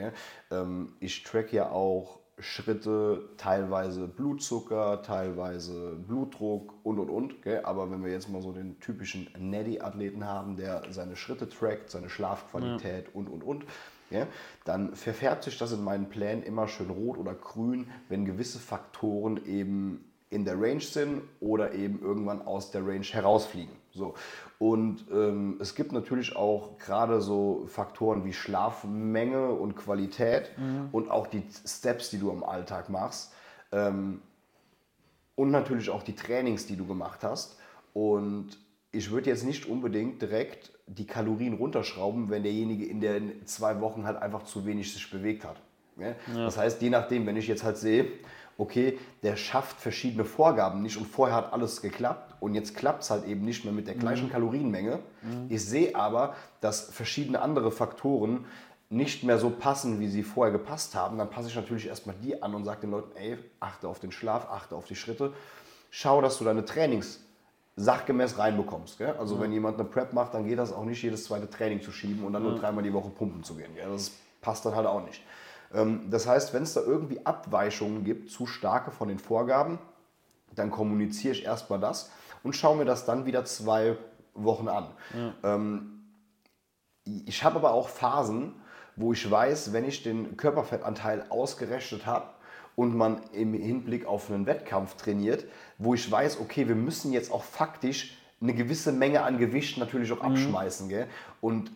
Ähm, 0.51 0.93
ich 0.99 1.23
track 1.23 1.51
ja 1.51 1.71
auch 1.71 2.19
Schritte, 2.41 3.29
teilweise 3.37 4.07
Blutzucker, 4.07 5.01
teilweise 5.03 5.95
Blutdruck 5.95 6.73
und 6.83 6.99
und 6.99 7.09
und. 7.09 7.41
Gell? 7.43 7.61
Aber 7.63 7.91
wenn 7.91 8.03
wir 8.03 8.11
jetzt 8.11 8.29
mal 8.29 8.41
so 8.41 8.51
den 8.51 8.79
typischen 8.79 9.29
Neddy-Athleten 9.37 10.25
haben, 10.25 10.57
der 10.57 10.83
seine 10.89 11.15
Schritte 11.15 11.47
trackt, 11.47 11.89
seine 11.91 12.09
Schlafqualität 12.09 13.07
ja. 13.07 13.11
und 13.13 13.29
und 13.29 13.43
und, 13.43 13.65
ja, 14.12 14.28
dann 14.65 14.95
verfärbt 14.95 15.43
sich 15.43 15.58
das 15.58 15.71
in 15.71 15.84
meinen 15.84 16.10
Plänen 16.10 16.43
immer 16.43 16.67
schön 16.67 16.89
rot 16.89 17.17
oder 17.17 17.34
grün, 17.34 17.89
wenn 18.10 18.26
gewisse 18.26 18.60
Faktoren 18.60 19.45
eben 19.45 20.06
in 20.30 20.45
der 20.45 20.60
Range 20.60 20.82
sind 20.82 21.24
oder 21.39 21.74
eben 21.74 22.02
irgendwann 22.02 22.41
aus 22.41 22.71
der 22.71 22.86
Range 22.86 23.06
herausfliegen. 23.06 23.76
So. 23.93 24.13
Und 24.60 25.06
ähm, 25.12 25.58
es 25.60 25.76
gibt 25.76 25.91
natürlich 25.91 26.36
auch 26.36 26.78
gerade 26.78 27.19
so 27.21 27.65
Faktoren 27.67 28.24
wie 28.24 28.32
Schlafmenge 28.32 29.52
und 29.52 29.76
Qualität 29.76 30.52
mhm. 30.58 30.89
und 30.91 31.12
auch 31.12 31.28
die 31.28 31.43
Steps, 31.65 32.10
die 32.10 32.17
du 32.17 32.32
im 32.32 32.43
Alltag 32.43 32.89
machst. 32.89 33.34
Ähm, 33.71 34.21
und 35.36 35.52
natürlich 35.52 35.89
auch 35.89 36.04
die 36.04 36.15
Trainings, 36.15 36.65
die 36.65 36.78
du 36.78 36.86
gemacht 36.86 37.24
hast. 37.24 37.58
Und 37.93 38.58
ich 38.91 39.12
würde 39.12 39.30
jetzt 39.30 39.45
nicht 39.45 39.65
unbedingt 39.65 40.21
direkt 40.21 40.71
die 40.88 41.08
Kalorien 41.08 41.54
runterschrauben, 41.54 42.30
wenn 42.30 42.43
derjenige 42.43 42.86
in 42.86 42.99
den 42.99 43.45
zwei 43.45 43.80
Wochen 43.80 44.06
halt 44.06 44.17
einfach 44.17 44.43
zu 44.43 44.65
wenig 44.65 44.93
sich 44.93 45.10
bewegt 45.10 45.45
hat. 45.45 45.62
Ja? 45.97 46.15
Das 46.36 46.58
heißt, 46.58 46.82
je 46.82 46.89
nachdem, 46.89 47.25
wenn 47.25 47.38
ich 47.38 47.47
jetzt 47.47 47.63
halt 47.63 47.77
sehe, 47.77 48.08
okay, 48.58 48.99
der 49.23 49.38
schafft 49.38 49.80
verschiedene 49.80 50.25
Vorgaben 50.25 50.82
nicht 50.82 50.97
und 50.97 51.08
vorher 51.08 51.36
hat 51.36 51.54
alles 51.54 51.82
geklappt 51.82 52.36
und 52.41 52.54
jetzt 52.54 52.75
klappt 52.75 53.04
es 53.04 53.10
halt 53.10 53.25
eben 53.25 53.41
nicht 53.41 53.63
mehr 53.63 53.73
mit 53.73 53.88
der 53.88 53.95
gleichen 53.95 54.27
mhm. 54.27 54.32
Kalorienmenge. 54.32 54.99
Mhm. 55.21 55.45
Ich 55.49 55.65
sehe 55.65 55.95
aber, 55.95 56.36
dass 56.60 56.89
verschiedene 56.89 57.41
andere 57.41 57.71
Faktoren 57.71 58.45
nicht 58.89 59.23
mehr 59.23 59.38
so 59.38 59.49
passen, 59.49 60.01
wie 60.01 60.10
sie 60.10 60.21
vorher 60.21 60.51
gepasst 60.51 60.95
haben, 60.95 61.17
dann 61.17 61.30
passe 61.30 61.47
ich 61.47 61.56
natürlich 61.56 61.88
erstmal 61.88 62.15
die 62.21 62.43
an 62.43 62.54
und 62.54 62.65
sage 62.65 62.82
den 62.82 62.91
Leuten, 62.91 63.15
ey, 63.15 63.38
achte 63.62 63.88
auf 63.88 63.99
den 63.99 64.12
Schlaf, 64.12 64.49
achte 64.51 64.75
auf 64.75 64.86
die 64.86 64.95
Schritte, 64.95 65.34
schau, 65.89 66.21
dass 66.21 66.38
du 66.38 66.43
deine 66.43 66.65
Trainings 66.65 67.21
sachgemäß 67.81 68.37
reinbekommst. 68.37 68.97
Gell? 68.97 69.15
Also 69.19 69.35
ja. 69.35 69.41
wenn 69.41 69.51
jemand 69.51 69.79
eine 69.79 69.87
Prep 69.87 70.13
macht, 70.13 70.33
dann 70.33 70.47
geht 70.47 70.59
das 70.59 70.71
auch 70.71 70.85
nicht, 70.85 71.01
jedes 71.01 71.25
zweite 71.25 71.49
Training 71.49 71.81
zu 71.81 71.91
schieben 71.91 72.23
und 72.23 72.33
dann 72.33 72.43
nur 72.43 72.55
dreimal 72.55 72.83
die 72.83 72.93
Woche 72.93 73.09
pumpen 73.09 73.43
zu 73.43 73.55
gehen. 73.55 73.73
Gell? 73.75 73.89
Das 73.89 74.11
passt 74.41 74.65
dann 74.65 74.75
halt 74.75 74.87
auch 74.87 75.05
nicht. 75.05 75.23
Ähm, 75.73 76.09
das 76.09 76.27
heißt, 76.27 76.53
wenn 76.53 76.63
es 76.63 76.73
da 76.73 76.81
irgendwie 76.81 77.25
Abweichungen 77.25 78.03
gibt, 78.03 78.29
zu 78.29 78.45
starke 78.45 78.91
von 78.91 79.07
den 79.07 79.19
Vorgaben, 79.19 79.79
dann 80.55 80.69
kommuniziere 80.69 81.33
ich 81.33 81.45
erstmal 81.45 81.79
das 81.79 82.11
und 82.43 82.55
schaue 82.55 82.77
mir 82.77 82.85
das 82.85 83.05
dann 83.05 83.25
wieder 83.25 83.45
zwei 83.45 83.97
Wochen 84.33 84.67
an. 84.67 84.87
Ja. 85.13 85.55
Ähm, 85.55 86.03
ich 87.25 87.43
habe 87.43 87.55
aber 87.55 87.73
auch 87.73 87.89
Phasen, 87.89 88.53
wo 88.95 89.13
ich 89.13 89.29
weiß, 89.29 89.73
wenn 89.73 89.85
ich 89.85 90.03
den 90.03 90.37
Körperfettanteil 90.37 91.25
ausgerechnet 91.29 92.05
habe, 92.05 92.27
und 92.75 92.95
man 92.95 93.21
im 93.34 93.53
Hinblick 93.53 94.05
auf 94.05 94.29
einen 94.29 94.45
Wettkampf 94.45 94.95
trainiert, 94.95 95.45
wo 95.77 95.93
ich 95.93 96.10
weiß, 96.10 96.39
okay, 96.39 96.67
wir 96.67 96.75
müssen 96.75 97.12
jetzt 97.12 97.31
auch 97.31 97.43
faktisch 97.43 98.17
eine 98.41 98.53
gewisse 98.53 98.91
Menge 98.91 99.23
an 99.23 99.38
Gewicht 99.38 99.77
natürlich 99.77 100.12
auch 100.12 100.23
mhm. 100.23 100.31
abschmeißen. 100.31 100.89
Gell? 100.89 101.07
Und 101.41 101.71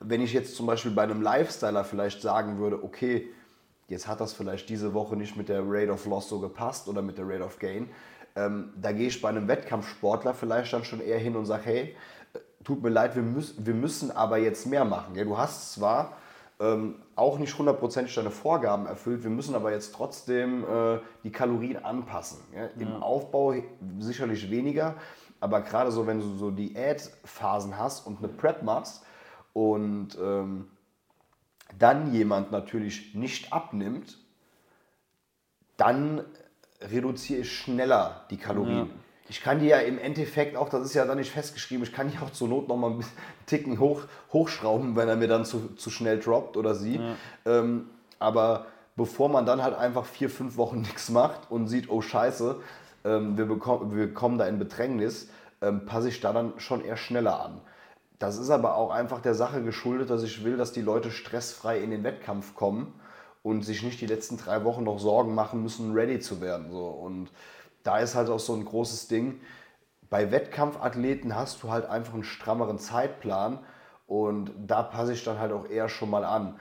wenn 0.00 0.20
ich 0.20 0.32
jetzt 0.32 0.56
zum 0.56 0.66
Beispiel 0.66 0.90
bei 0.90 1.02
einem 1.02 1.22
Lifestyler 1.22 1.84
vielleicht 1.84 2.20
sagen 2.20 2.58
würde, 2.58 2.82
okay, 2.82 3.28
jetzt 3.88 4.08
hat 4.08 4.20
das 4.20 4.32
vielleicht 4.32 4.68
diese 4.68 4.94
Woche 4.94 5.16
nicht 5.16 5.36
mit 5.36 5.48
der 5.48 5.62
Rate 5.64 5.92
of 5.92 6.06
Loss 6.06 6.28
so 6.28 6.40
gepasst 6.40 6.88
oder 6.88 7.02
mit 7.02 7.18
der 7.18 7.28
Rate 7.28 7.44
of 7.44 7.58
Gain, 7.58 7.88
ähm, 8.34 8.72
da 8.76 8.92
gehe 8.92 9.08
ich 9.08 9.22
bei 9.22 9.28
einem 9.28 9.48
Wettkampfsportler 9.48 10.34
vielleicht 10.34 10.72
dann 10.72 10.84
schon 10.84 11.00
eher 11.00 11.18
hin 11.18 11.36
und 11.36 11.46
sage, 11.46 11.62
hey, 11.64 11.96
äh, 12.34 12.38
tut 12.64 12.82
mir 12.82 12.90
leid, 12.90 13.14
wir, 13.14 13.22
müß, 13.22 13.54
wir 13.58 13.74
müssen 13.74 14.10
aber 14.10 14.38
jetzt 14.38 14.66
mehr 14.66 14.84
machen. 14.84 15.14
Gell? 15.14 15.24
Du 15.24 15.38
hast 15.38 15.72
zwar 15.72 16.18
ähm, 16.60 16.96
auch 17.16 17.38
nicht 17.38 17.56
hundertprozentig 17.58 18.14
deine 18.14 18.30
Vorgaben 18.30 18.86
erfüllt. 18.86 19.24
Wir 19.24 19.30
müssen 19.30 19.54
aber 19.54 19.72
jetzt 19.72 19.94
trotzdem 19.94 20.64
äh, 20.64 20.98
die 21.24 21.32
Kalorien 21.32 21.82
anpassen. 21.82 22.38
Ja? 22.54 22.66
Im 22.78 22.88
ja. 22.88 22.98
Aufbau 22.98 23.54
sicherlich 23.98 24.50
weniger, 24.50 24.94
aber 25.40 25.62
gerade 25.62 25.90
so, 25.90 26.06
wenn 26.06 26.20
du 26.20 26.36
so 26.36 26.50
Diätphasen 26.50 27.78
hast 27.78 28.06
und 28.06 28.18
eine 28.18 28.28
Prep 28.28 28.62
machst 28.62 29.04
und 29.54 30.16
ähm, 30.20 30.68
dann 31.78 32.12
jemand 32.12 32.52
natürlich 32.52 33.14
nicht 33.14 33.52
abnimmt, 33.52 34.18
dann 35.76 36.22
reduziere 36.80 37.40
ich 37.40 37.52
schneller 37.52 38.26
die 38.30 38.36
Kalorien. 38.36 38.86
Ja. 38.86 39.05
Ich 39.28 39.42
kann 39.42 39.58
die 39.58 39.66
ja 39.66 39.78
im 39.78 39.98
Endeffekt 39.98 40.56
auch, 40.56 40.68
das 40.68 40.84
ist 40.84 40.94
ja 40.94 41.04
dann 41.04 41.18
nicht 41.18 41.30
festgeschrieben, 41.30 41.84
ich 41.84 41.92
kann 41.92 42.10
die 42.10 42.18
auch 42.18 42.30
zur 42.30 42.48
Not 42.48 42.68
nochmal 42.68 42.92
einen 42.92 43.04
Ticken 43.46 43.80
hoch, 43.80 44.02
hochschrauben, 44.32 44.96
wenn 44.96 45.08
er 45.08 45.16
mir 45.16 45.28
dann 45.28 45.44
zu, 45.44 45.74
zu 45.74 45.90
schnell 45.90 46.18
droppt 46.18 46.56
oder 46.56 46.74
sie. 46.74 46.96
Ja. 46.96 47.14
Ähm, 47.44 47.88
aber 48.18 48.66
bevor 48.94 49.28
man 49.28 49.44
dann 49.46 49.62
halt 49.62 49.76
einfach 49.76 50.04
vier, 50.04 50.30
fünf 50.30 50.56
Wochen 50.56 50.80
nichts 50.82 51.10
macht 51.10 51.50
und 51.50 51.68
sieht, 51.68 51.90
oh 51.90 52.00
scheiße, 52.00 52.56
ähm, 53.04 53.36
wir, 53.36 53.46
bekommen, 53.46 53.96
wir 53.96 54.12
kommen 54.14 54.38
da 54.38 54.46
in 54.46 54.58
Bedrängnis, 54.58 55.28
ähm, 55.62 55.86
passe 55.86 56.08
ich 56.08 56.20
da 56.20 56.32
dann 56.32 56.54
schon 56.58 56.84
eher 56.84 56.96
schneller 56.96 57.40
an. 57.44 57.60
Das 58.18 58.38
ist 58.38 58.50
aber 58.50 58.76
auch 58.76 58.90
einfach 58.90 59.20
der 59.20 59.34
Sache 59.34 59.62
geschuldet, 59.62 60.08
dass 60.08 60.22
ich 60.22 60.42
will, 60.44 60.56
dass 60.56 60.72
die 60.72 60.80
Leute 60.80 61.10
stressfrei 61.10 61.80
in 61.80 61.90
den 61.90 62.02
Wettkampf 62.02 62.54
kommen 62.54 62.94
und 63.42 63.62
sich 63.62 63.82
nicht 63.82 64.00
die 64.00 64.06
letzten 64.06 64.38
drei 64.38 64.64
Wochen 64.64 64.84
noch 64.84 64.98
Sorgen 64.98 65.34
machen 65.34 65.62
müssen, 65.62 65.92
ready 65.92 66.18
zu 66.18 66.40
werden. 66.40 66.70
So. 66.70 66.86
Und 66.86 67.28
da 67.86 67.98
ist 67.98 68.14
halt 68.14 68.28
auch 68.28 68.40
so 68.40 68.54
ein 68.54 68.64
großes 68.64 69.08
Ding. 69.08 69.40
Bei 70.08 70.30
Wettkampfathleten 70.30 71.34
hast 71.34 71.62
du 71.62 71.70
halt 71.70 71.86
einfach 71.86 72.14
einen 72.14 72.24
strammeren 72.24 72.78
Zeitplan 72.78 73.58
und 74.06 74.52
da 74.66 74.82
passe 74.82 75.12
ich 75.12 75.24
dann 75.24 75.38
halt 75.38 75.52
auch 75.52 75.68
eher 75.68 75.88
schon 75.88 76.10
mal 76.10 76.24
an. 76.24 76.58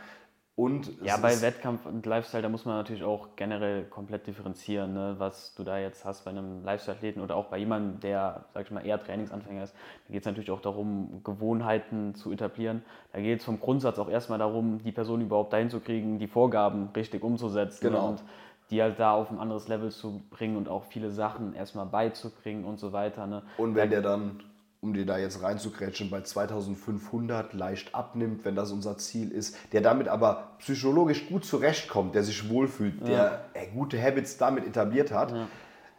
Und 0.57 1.01
ja, 1.03 1.17
bei 1.17 1.41
Wettkampf 1.41 1.85
und 1.85 2.05
Lifestyle, 2.05 2.41
da 2.41 2.47
muss 2.47 2.63
man 2.63 2.77
natürlich 2.77 3.03
auch 3.03 3.35
generell 3.35 3.83
komplett 3.83 4.25
differenzieren, 4.25 4.93
ne? 4.93 5.15
was 5.17 5.53
du 5.53 5.65
da 5.65 5.77
jetzt 5.77 6.05
hast 6.05 6.23
bei 6.23 6.31
einem 6.31 6.63
Lifestyle-Athleten 6.63 7.19
oder 7.19 7.35
auch 7.35 7.47
bei 7.47 7.57
jemandem, 7.57 7.99
der, 7.99 8.45
sag 8.53 8.63
ich 8.63 8.71
mal, 8.71 8.85
eher 8.85 8.97
Trainingsanfänger 8.97 9.63
ist. 9.63 9.75
Da 10.07 10.13
geht 10.13 10.21
es 10.21 10.25
natürlich 10.25 10.51
auch 10.51 10.61
darum, 10.61 11.21
Gewohnheiten 11.25 12.15
zu 12.15 12.31
etablieren. 12.31 12.85
Da 13.11 13.19
geht 13.19 13.39
es 13.39 13.45
vom 13.45 13.59
Grundsatz 13.59 13.99
auch 13.99 14.07
erstmal 14.07 14.39
darum, 14.39 14.81
die 14.81 14.93
Person 14.93 15.19
überhaupt 15.19 15.51
dahin 15.51 15.69
zu 15.69 15.81
kriegen, 15.81 16.19
die 16.19 16.27
Vorgaben 16.27 16.87
richtig 16.95 17.21
umzusetzen. 17.21 17.89
Genau. 17.89 18.07
Und 18.07 18.23
die 18.71 18.81
halt 18.81 18.99
da 18.99 19.13
auf 19.13 19.29
ein 19.29 19.39
anderes 19.39 19.67
Level 19.67 19.91
zu 19.91 20.23
bringen 20.29 20.57
und 20.57 20.69
auch 20.69 20.85
viele 20.85 21.11
Sachen 21.11 21.53
erstmal 21.53 21.85
beizubringen 21.85 22.65
und 22.65 22.79
so 22.79 22.93
weiter. 22.93 23.27
Ne? 23.27 23.43
Und 23.57 23.75
wenn 23.75 23.89
der 23.89 24.01
dann 24.01 24.43
um 24.85 24.93
dir 24.93 25.05
da 25.05 25.17
jetzt 25.17 25.41
reinzukretschen, 25.41 26.11
bei 26.11 26.21
2500 26.21 27.53
leicht 27.53 27.95
abnimmt, 27.95 28.45
wenn 28.45 28.55
das 28.55 28.71
unser 28.71 28.99
Ziel 28.99 29.31
ist, 29.31 29.57
der 29.73 29.81
damit 29.81 30.07
aber 30.07 30.51
psychologisch 30.59 31.27
gut 31.27 31.43
zurechtkommt, 31.43 32.13
der 32.13 32.23
sich 32.23 32.49
wohlfühlt, 32.49 33.01
ja. 33.01 33.07
der 33.07 33.45
äh, 33.53 33.67
gute 33.73 34.01
Habits 34.01 34.37
damit 34.37 34.65
etabliert 34.65 35.11
hat. 35.11 35.31
Ja. 35.31 35.47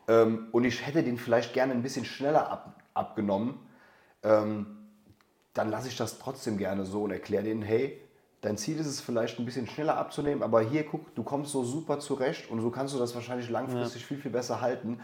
Ähm, 0.08 0.46
und 0.52 0.64
ich 0.64 0.86
hätte 0.86 1.02
den 1.02 1.18
vielleicht 1.18 1.52
gerne 1.52 1.72
ein 1.72 1.82
bisschen 1.82 2.04
schneller 2.04 2.48
ab, 2.48 2.80
abgenommen, 2.94 3.58
ähm, 4.22 4.66
dann 5.52 5.70
lasse 5.70 5.88
ich 5.88 5.96
das 5.96 6.20
trotzdem 6.20 6.56
gerne 6.56 6.84
so 6.84 7.02
und 7.02 7.10
erkläre 7.10 7.42
denen, 7.42 7.62
hey, 7.62 8.00
dein 8.40 8.56
Ziel 8.56 8.78
ist 8.78 8.86
es 8.86 9.00
vielleicht 9.00 9.38
ein 9.38 9.44
bisschen 9.44 9.66
schneller 9.66 9.96
abzunehmen, 9.96 10.42
aber 10.42 10.60
hier 10.60 10.84
guck, 10.84 11.14
du 11.14 11.22
kommst 11.22 11.52
so 11.52 11.64
super 11.64 11.98
zurecht 11.98 12.50
und 12.50 12.60
so 12.60 12.70
kannst 12.70 12.94
du 12.94 12.98
das 12.98 13.14
wahrscheinlich 13.14 13.50
langfristig 13.50 14.02
ja. 14.02 14.08
viel, 14.08 14.18
viel 14.18 14.30
besser 14.30 14.60
halten 14.60 15.00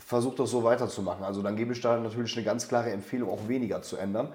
versucht 0.00 0.38
das 0.38 0.50
so 0.50 0.64
weiterzumachen. 0.64 1.24
Also 1.24 1.42
dann 1.42 1.56
gebe 1.56 1.72
ich 1.72 1.80
da 1.80 1.98
natürlich 1.98 2.36
eine 2.36 2.44
ganz 2.44 2.68
klare 2.68 2.90
Empfehlung, 2.90 3.30
auch 3.30 3.48
weniger 3.48 3.82
zu 3.82 3.96
ändern. 3.96 4.32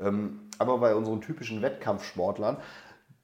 Ähm, 0.00 0.40
aber 0.58 0.78
bei 0.78 0.94
unseren 0.94 1.20
typischen 1.20 1.60
Wettkampfsportlern, 1.60 2.56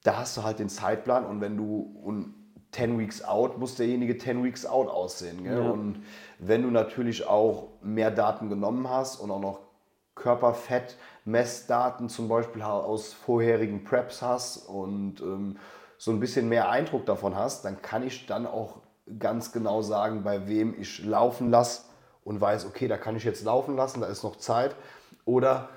da 0.03 0.17
hast 0.17 0.37
du 0.37 0.43
halt 0.43 0.59
den 0.59 0.69
Zeitplan 0.69 1.25
und 1.25 1.41
wenn 1.41 1.57
du 1.57 1.97
und 2.03 2.33
10 2.71 2.99
Weeks 2.99 3.23
out, 3.23 3.57
muss 3.57 3.75
derjenige 3.75 4.17
10 4.17 4.43
Weeks 4.43 4.65
out 4.65 4.89
aussehen. 4.89 5.45
Ja. 5.45 5.57
Und 5.59 6.03
wenn 6.39 6.61
du 6.61 6.69
natürlich 6.69 7.25
auch 7.25 7.69
mehr 7.81 8.11
Daten 8.11 8.49
genommen 8.49 8.89
hast 8.89 9.17
und 9.17 9.31
auch 9.31 9.39
noch 9.39 9.59
Körperfett, 10.15 10.97
Messdaten 11.25 12.09
zum 12.09 12.27
Beispiel 12.27 12.61
aus 12.61 13.13
vorherigen 13.13 13.83
Preps 13.83 14.21
hast 14.21 14.57
und 14.67 15.21
ähm, 15.21 15.57
so 15.97 16.11
ein 16.11 16.19
bisschen 16.19 16.49
mehr 16.49 16.69
Eindruck 16.69 17.05
davon 17.05 17.35
hast, 17.35 17.65
dann 17.65 17.81
kann 17.81 18.05
ich 18.05 18.25
dann 18.25 18.45
auch 18.45 18.81
ganz 19.19 19.51
genau 19.51 19.81
sagen, 19.81 20.23
bei 20.23 20.47
wem 20.47 20.79
ich 20.79 21.03
laufen 21.03 21.51
lasse 21.51 21.83
und 22.23 22.41
weiß, 22.41 22.65
okay, 22.65 22.87
da 22.87 22.97
kann 22.97 23.15
ich 23.15 23.23
jetzt 23.23 23.43
laufen 23.43 23.75
lassen, 23.75 24.01
da 24.01 24.07
ist 24.07 24.23
noch 24.23 24.37
Zeit. 24.37 24.75
Oder 25.25 25.69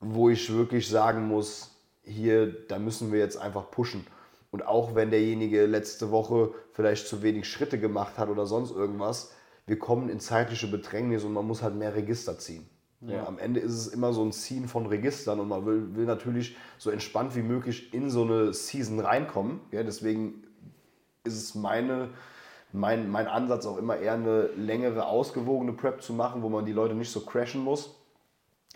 wo 0.00 0.28
ich 0.28 0.52
wirklich 0.52 0.88
sagen 0.88 1.26
muss, 1.26 1.74
hier, 2.02 2.66
da 2.68 2.78
müssen 2.78 3.12
wir 3.12 3.18
jetzt 3.18 3.36
einfach 3.36 3.70
pushen. 3.70 4.06
Und 4.50 4.66
auch 4.66 4.94
wenn 4.94 5.10
derjenige 5.10 5.66
letzte 5.66 6.10
Woche 6.10 6.54
vielleicht 6.72 7.06
zu 7.06 7.22
wenig 7.22 7.48
Schritte 7.48 7.78
gemacht 7.78 8.16
hat 8.16 8.28
oder 8.28 8.46
sonst 8.46 8.70
irgendwas, 8.70 9.32
wir 9.66 9.78
kommen 9.78 10.08
in 10.08 10.20
zeitliche 10.20 10.66
Bedrängnis 10.66 11.24
und 11.24 11.34
man 11.34 11.46
muss 11.46 11.62
halt 11.62 11.74
mehr 11.74 11.94
Register 11.94 12.38
ziehen. 12.38 12.68
Ja. 13.00 13.26
am 13.26 13.38
Ende 13.38 13.60
ist 13.60 13.74
es 13.74 13.86
immer 13.86 14.12
so 14.12 14.24
ein 14.24 14.32
Ziehen 14.32 14.66
von 14.66 14.86
Registern 14.86 15.38
und 15.38 15.48
man 15.48 15.64
will, 15.64 15.94
will 15.94 16.04
natürlich 16.04 16.56
so 16.78 16.90
entspannt 16.90 17.36
wie 17.36 17.42
möglich 17.42 17.94
in 17.94 18.10
so 18.10 18.24
eine 18.24 18.52
Season 18.52 18.98
reinkommen. 18.98 19.60
Ja, 19.70 19.84
deswegen 19.84 20.42
ist 21.22 21.36
es 21.36 21.54
meine, 21.54 22.10
mein, 22.72 23.08
mein 23.08 23.28
Ansatz 23.28 23.66
auch 23.66 23.76
immer 23.76 23.98
eher 23.98 24.14
eine 24.14 24.48
längere, 24.56 25.06
ausgewogene 25.06 25.72
Prep 25.74 26.02
zu 26.02 26.12
machen, 26.12 26.42
wo 26.42 26.48
man 26.48 26.66
die 26.66 26.72
Leute 26.72 26.94
nicht 26.94 27.12
so 27.12 27.20
crashen 27.20 27.62
muss. 27.62 27.94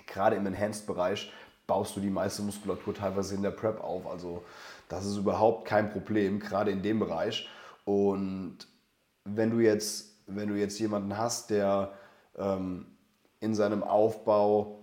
Gerade 0.07 0.37
im 0.37 0.47
Enhanced-Bereich 0.47 1.33
baust 1.67 1.97
du 1.97 2.01
die 2.01 2.11
meiste 2.11 2.43
Muskulatur 2.43 2.95
teilweise 2.95 3.35
in 3.35 3.43
der 3.43 3.51
Prep 3.51 3.83
auf. 3.83 4.07
Also 4.07 4.45
das 4.89 5.05
ist 5.05 5.17
überhaupt 5.17 5.67
kein 5.67 5.91
Problem, 5.91 6.39
gerade 6.39 6.71
in 6.71 6.83
dem 6.83 7.01
Bereich. 7.01 7.49
Und 7.85 8.59
wenn 9.25 9.51
du 9.51 9.59
jetzt, 9.59 10.17
wenn 10.27 10.49
du 10.49 10.55
jetzt 10.55 10.79
jemanden 10.79 11.17
hast, 11.17 11.51
der 11.51 11.93
ähm, 12.37 12.87
in 13.43 13.55
seinem 13.55 13.83
Aufbau 13.83 14.79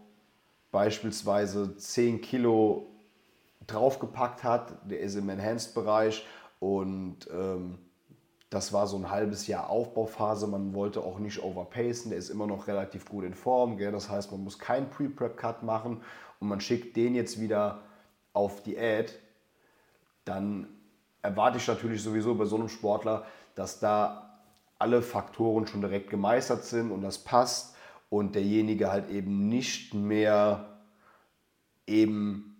beispielsweise 0.72 1.78
10 1.78 2.22
Kilo 2.22 2.88
draufgepackt 3.66 4.44
hat, 4.44 4.74
der 4.90 5.00
ist 5.00 5.16
im 5.16 5.30
Enhanced-Bereich 5.30 6.26
und 6.60 7.28
ähm, 7.32 7.80
das 8.50 8.74
war 8.74 8.88
so 8.88 8.98
ein 8.98 9.12
halbes 9.12 9.48
Jahr 9.48 9.70
Aufbauphase. 9.70 10.48
Man 10.48 10.74
wollte 10.74 11.02
auch 11.02 11.20
nicht 11.20 11.42
overpacen. 11.44 12.10
Der 12.10 12.18
ist 12.18 12.30
immer 12.30 12.48
noch 12.48 12.68
relativ 12.68 13.06
gut 13.06 13.24
in 13.24 13.36
Form. 13.36 13.78
Gell? 13.78 13.92
Das 13.92 14.10
heißt, 14.10 14.32
man 14.32 14.44
muss 14.44 14.58
keinen 14.58 14.90
Pre-Prep-Cut 14.90 15.62
machen 15.62 16.02
und 16.40 16.48
man 16.48 16.60
schickt 16.60 16.98
den 16.98 17.14
jetzt 17.14 17.40
wieder 17.40 17.84
auf 18.34 18.64
Diät. 18.64 19.20
Dann 20.26 20.68
erwarte 21.22 21.60
ich 21.60 21.68
natürlich 21.68 22.02
sowieso 22.02 22.34
bei 22.36 22.46
so 22.46 22.56
einem 22.56 22.70
Sportler, 22.70 23.26
dass 23.54 23.80
da 23.80 24.40
alle 24.80 25.02
Faktoren 25.04 25.68
schon 25.68 25.82
direkt 25.82 26.10
gemeistert 26.10 26.64
sind 26.64 26.92
und 26.92 27.04
das 27.04 27.20
passt 27.20 27.76
und 28.10 28.36
derjenige 28.36 28.92
halt 28.92 29.10
eben 29.10 29.50
nicht 29.50 29.94
mehr 29.94 30.80
eben, 31.88 32.56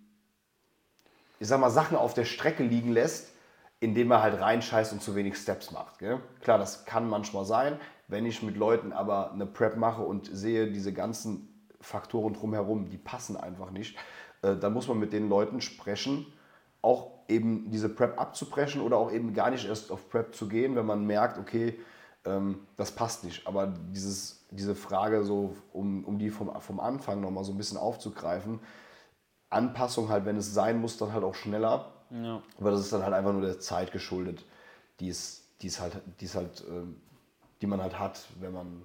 ich 1.38 1.48
sag 1.48 1.60
mal, 1.60 1.70
Sachen 1.70 1.96
auf 1.96 2.14
der 2.14 2.24
Strecke 2.24 2.62
liegen 2.62 2.92
lässt, 2.92 3.32
indem 3.80 4.10
er 4.10 4.22
halt 4.22 4.40
reinscheißt 4.40 4.92
und 4.92 5.02
zu 5.02 5.14
wenig 5.14 5.36
Steps 5.36 5.70
macht. 5.70 5.98
Gell? 5.98 6.20
Klar, 6.42 6.58
das 6.58 6.84
kann 6.84 7.08
manchmal 7.08 7.44
sein. 7.44 7.80
Wenn 8.08 8.26
ich 8.26 8.42
mit 8.42 8.56
Leuten 8.56 8.92
aber 8.92 9.32
eine 9.32 9.46
Prep 9.46 9.76
mache 9.76 10.02
und 10.02 10.28
sehe, 10.32 10.70
diese 10.70 10.92
ganzen 10.92 11.48
Faktoren 11.80 12.34
drumherum, 12.34 12.90
die 12.90 12.98
passen 12.98 13.36
einfach 13.36 13.70
nicht, 13.70 13.96
äh, 14.42 14.56
dann 14.56 14.72
muss 14.72 14.88
man 14.88 14.98
mit 14.98 15.12
den 15.12 15.28
Leuten 15.28 15.60
sprechen, 15.60 16.26
auch 16.82 17.10
eben 17.28 17.70
diese 17.70 17.88
Prep 17.88 18.20
abzubrechen 18.20 18.80
oder 18.82 18.96
auch 18.96 19.12
eben 19.12 19.32
gar 19.32 19.50
nicht 19.50 19.66
erst 19.66 19.90
auf 19.90 20.10
Prep 20.10 20.34
zu 20.34 20.48
gehen, 20.48 20.76
wenn 20.76 20.86
man 20.86 21.06
merkt, 21.06 21.38
okay, 21.38 21.78
ähm, 22.24 22.66
das 22.76 22.92
passt 22.92 23.24
nicht. 23.24 23.46
Aber 23.46 23.66
dieses, 23.66 24.46
diese 24.50 24.74
Frage, 24.74 25.24
so, 25.24 25.56
um, 25.72 26.04
um 26.04 26.18
die 26.18 26.30
vom, 26.30 26.60
vom 26.60 26.80
Anfang 26.80 27.20
nochmal 27.20 27.44
so 27.44 27.52
ein 27.52 27.58
bisschen 27.58 27.78
aufzugreifen, 27.78 28.60
Anpassung 29.48 30.08
halt, 30.08 30.24
wenn 30.26 30.36
es 30.36 30.54
sein 30.54 30.80
muss, 30.80 30.96
dann 30.96 31.12
halt 31.12 31.24
auch 31.24 31.34
schneller 31.34 31.92
ja. 32.10 32.42
Aber 32.58 32.70
das 32.70 32.80
ist 32.80 32.92
dann 32.92 33.02
halt 33.02 33.14
einfach 33.14 33.32
nur 33.32 33.42
der 33.42 33.60
Zeit 33.60 33.92
geschuldet, 33.92 34.44
die 34.98 35.08
es, 35.08 35.48
die 35.62 35.68
es 35.68 35.80
halt, 35.80 36.00
die 36.20 36.24
es 36.24 36.34
halt, 36.34 36.64
ähm, 36.68 37.00
die 37.60 37.66
man 37.66 37.80
halt 37.80 37.98
hat, 37.98 38.26
wenn 38.40 38.52
man, 38.52 38.82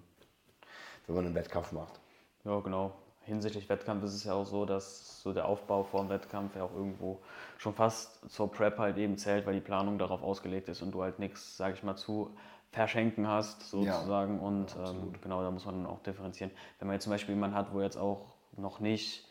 wenn 1.07 1.15
man 1.15 1.25
einen 1.25 1.35
Wettkampf 1.35 1.71
macht. 1.71 1.99
Ja, 2.43 2.59
genau. 2.59 2.93
Hinsichtlich 3.21 3.67
Wettkampf 3.69 4.03
ist 4.03 4.13
es 4.13 4.23
ja 4.23 4.33
auch 4.33 4.45
so, 4.45 4.65
dass 4.65 5.21
so 5.23 5.33
der 5.33 5.47
Aufbau 5.47 5.83
vor 5.83 6.01
dem 6.01 6.09
Wettkampf 6.09 6.55
ja 6.55 6.63
auch 6.63 6.75
irgendwo 6.75 7.19
schon 7.57 7.73
fast 7.73 8.29
zur 8.29 8.51
Prep 8.51 8.77
halt 8.77 8.97
eben 8.97 9.17
zählt, 9.17 9.47
weil 9.47 9.55
die 9.55 9.61
Planung 9.61 9.97
darauf 9.97 10.21
ausgelegt 10.21 10.69
ist 10.69 10.83
und 10.83 10.91
du 10.91 11.01
halt 11.01 11.17
nichts, 11.17 11.57
sage 11.57 11.73
ich 11.73 11.81
mal, 11.81 11.95
zu 11.95 12.35
verschenken 12.75 13.27
hast 13.27 13.69
sozusagen. 13.69 14.35
Ja, 14.35 14.41
und 14.41 14.75
ähm, 14.85 15.13
genau, 15.21 15.41
da 15.41 15.49
muss 15.49 15.65
man 15.65 15.83
dann 15.83 15.85
auch 15.85 16.03
differenzieren. 16.03 16.51
Wenn 16.79 16.87
man 16.87 16.95
jetzt 16.95 17.03
zum 17.03 17.11
Beispiel 17.11 17.33
jemanden 17.33 17.55
hat, 17.55 17.73
wo 17.73 17.81
jetzt 17.81 17.97
auch 17.97 18.25
noch 18.57 18.79
nicht 18.79 19.27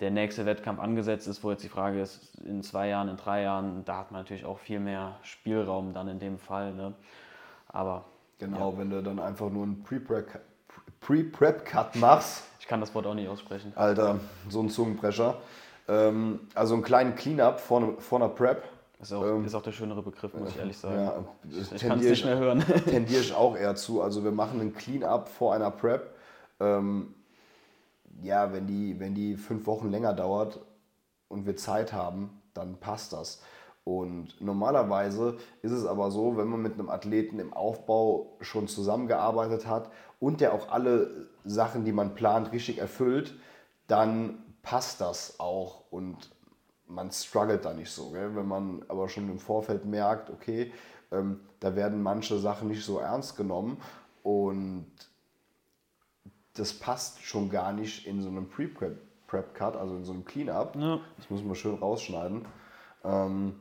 der 0.00 0.10
nächste 0.10 0.46
Wettkampf 0.46 0.80
angesetzt 0.80 1.28
ist, 1.28 1.44
wo 1.44 1.50
jetzt 1.50 1.62
die 1.62 1.68
Frage 1.68 2.00
ist, 2.00 2.36
in 2.40 2.62
zwei 2.62 2.88
Jahren, 2.88 3.08
in 3.08 3.16
drei 3.16 3.42
Jahren, 3.42 3.84
da 3.84 3.98
hat 3.98 4.10
man 4.10 4.22
natürlich 4.22 4.46
auch 4.46 4.58
viel 4.58 4.80
mehr 4.80 5.16
Spielraum 5.22 5.92
dann 5.92 6.08
in 6.08 6.18
dem 6.18 6.38
Fall. 6.38 6.72
Ne? 6.72 6.94
Aber. 7.68 8.06
Genau, 8.38 8.72
ja. 8.72 8.78
wenn 8.78 8.90
du 8.90 9.02
dann 9.02 9.18
einfach 9.18 9.50
nur 9.50 9.64
einen 9.64 9.82
Pre-Prep-Cut 9.82 11.96
machst. 11.96 12.44
Ich 12.60 12.68
kann 12.68 12.80
das 12.80 12.94
Wort 12.94 13.06
auch 13.06 13.14
nicht 13.14 13.28
aussprechen. 13.28 13.72
Alter, 13.74 14.20
so 14.48 14.62
ein 14.62 14.70
Zungenbrecher. 14.70 15.38
Ähm, 15.88 16.40
also 16.54 16.74
einen 16.74 16.84
kleinen 16.84 17.16
Cleanup 17.16 17.60
vor, 17.60 17.80
ne, 17.80 17.94
vor 17.98 18.20
einer 18.20 18.28
Prep. 18.28 18.62
Ist 19.00 19.12
auch, 19.12 19.24
ähm, 19.24 19.44
ist 19.44 19.54
auch 19.54 19.62
der 19.62 19.72
schönere 19.72 20.02
Begriff, 20.02 20.34
muss 20.34 20.50
ich 20.50 20.58
ehrlich 20.58 20.76
sagen. 20.76 20.96
Ja, 20.96 21.24
ich, 21.60 21.72
ich 21.72 21.82
kann 21.82 22.00
es 22.00 22.04
nicht 22.06 22.24
mehr 22.24 22.38
hören. 22.38 22.64
Tendiere 22.84 23.20
ich 23.20 23.32
auch 23.32 23.56
eher 23.56 23.76
zu. 23.76 24.02
Also 24.02 24.24
wir 24.24 24.32
machen 24.32 24.60
einen 24.60 24.74
Cleanup 24.74 25.28
vor 25.28 25.54
einer 25.54 25.70
Prep. 25.70 26.14
Ähm, 26.58 27.14
ja, 28.22 28.52
wenn 28.52 28.66
die, 28.66 28.98
wenn 28.98 29.14
die 29.14 29.36
fünf 29.36 29.66
Wochen 29.66 29.90
länger 29.90 30.12
dauert 30.14 30.58
und 31.28 31.46
wir 31.46 31.56
Zeit 31.56 31.92
haben, 31.92 32.42
dann 32.54 32.76
passt 32.80 33.12
das. 33.12 33.40
Und 33.84 34.40
normalerweise 34.40 35.38
ist 35.62 35.72
es 35.72 35.86
aber 35.86 36.10
so, 36.10 36.36
wenn 36.36 36.48
man 36.48 36.60
mit 36.60 36.74
einem 36.74 36.90
Athleten 36.90 37.38
im 37.38 37.54
Aufbau 37.54 38.36
schon 38.40 38.68
zusammengearbeitet 38.68 39.66
hat 39.66 39.90
und 40.18 40.40
der 40.40 40.52
auch 40.52 40.70
alle 40.70 41.28
Sachen, 41.44 41.84
die 41.84 41.92
man 41.92 42.14
plant, 42.14 42.52
richtig 42.52 42.78
erfüllt, 42.78 43.34
dann 43.86 44.42
passt 44.62 45.00
das 45.00 45.40
auch 45.40 45.84
und 45.90 46.30
man 46.88 47.10
struggelt 47.10 47.64
da 47.64 47.72
nicht 47.72 47.90
so. 47.90 48.10
Gell? 48.10 48.34
Wenn 48.34 48.48
man 48.48 48.84
aber 48.88 49.08
schon 49.08 49.28
im 49.28 49.38
Vorfeld 49.38 49.84
merkt, 49.84 50.30
okay, 50.30 50.72
ähm, 51.12 51.40
da 51.60 51.76
werden 51.76 52.02
manche 52.02 52.38
Sachen 52.38 52.68
nicht 52.68 52.84
so 52.84 52.98
ernst 52.98 53.36
genommen 53.36 53.80
und 54.22 54.86
das 56.54 56.72
passt 56.72 57.22
schon 57.22 57.50
gar 57.50 57.72
nicht 57.72 58.06
in 58.06 58.20
so 58.20 58.28
einem 58.28 58.48
Pre-Prep-Cut, 58.48 59.76
also 59.76 59.96
in 59.96 60.04
so 60.04 60.12
einem 60.12 60.24
Clean-Up. 60.24 60.76
Ja. 60.76 61.00
Das 61.16 61.30
muss 61.30 61.42
man 61.42 61.54
schön 61.54 61.76
rausschneiden. 61.76 62.44
Ähm, 63.04 63.54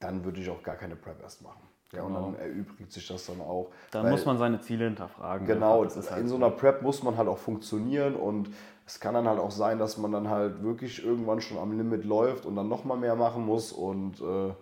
dann 0.00 0.24
würde 0.24 0.40
ich 0.40 0.50
auch 0.50 0.62
gar 0.62 0.76
keine 0.76 0.96
Prep 0.96 1.22
erst 1.22 1.42
machen. 1.42 1.62
Ja, 1.92 2.02
und 2.02 2.14
dann 2.14 2.32
genau. 2.32 2.38
erübrigt 2.38 2.92
sich 2.92 3.06
das 3.06 3.26
dann 3.26 3.40
auch. 3.40 3.70
Dann 3.90 4.08
muss 4.08 4.24
man 4.24 4.38
seine 4.38 4.60
Ziele 4.60 4.86
hinterfragen. 4.86 5.46
Genau, 5.46 5.84
halt 5.84 5.94
in 6.18 6.28
so 6.28 6.36
einer 6.36 6.50
Prep 6.50 6.82
muss 6.82 7.02
man 7.02 7.18
halt 7.18 7.28
auch 7.28 7.38
funktionieren 7.38 8.16
und 8.16 8.48
es 8.92 9.00
kann 9.00 9.14
dann 9.14 9.26
halt 9.26 9.40
auch 9.40 9.50
sein, 9.50 9.78
dass 9.78 9.96
man 9.96 10.12
dann 10.12 10.28
halt 10.28 10.62
wirklich 10.62 11.02
irgendwann 11.02 11.40
schon 11.40 11.56
am 11.56 11.74
Limit 11.78 12.04
läuft 12.04 12.44
und 12.44 12.56
dann 12.56 12.68
nochmal 12.68 12.98
mehr 12.98 13.16
machen 13.16 13.46
muss 13.46 13.72
und 13.72 14.20
äh, 14.20 14.52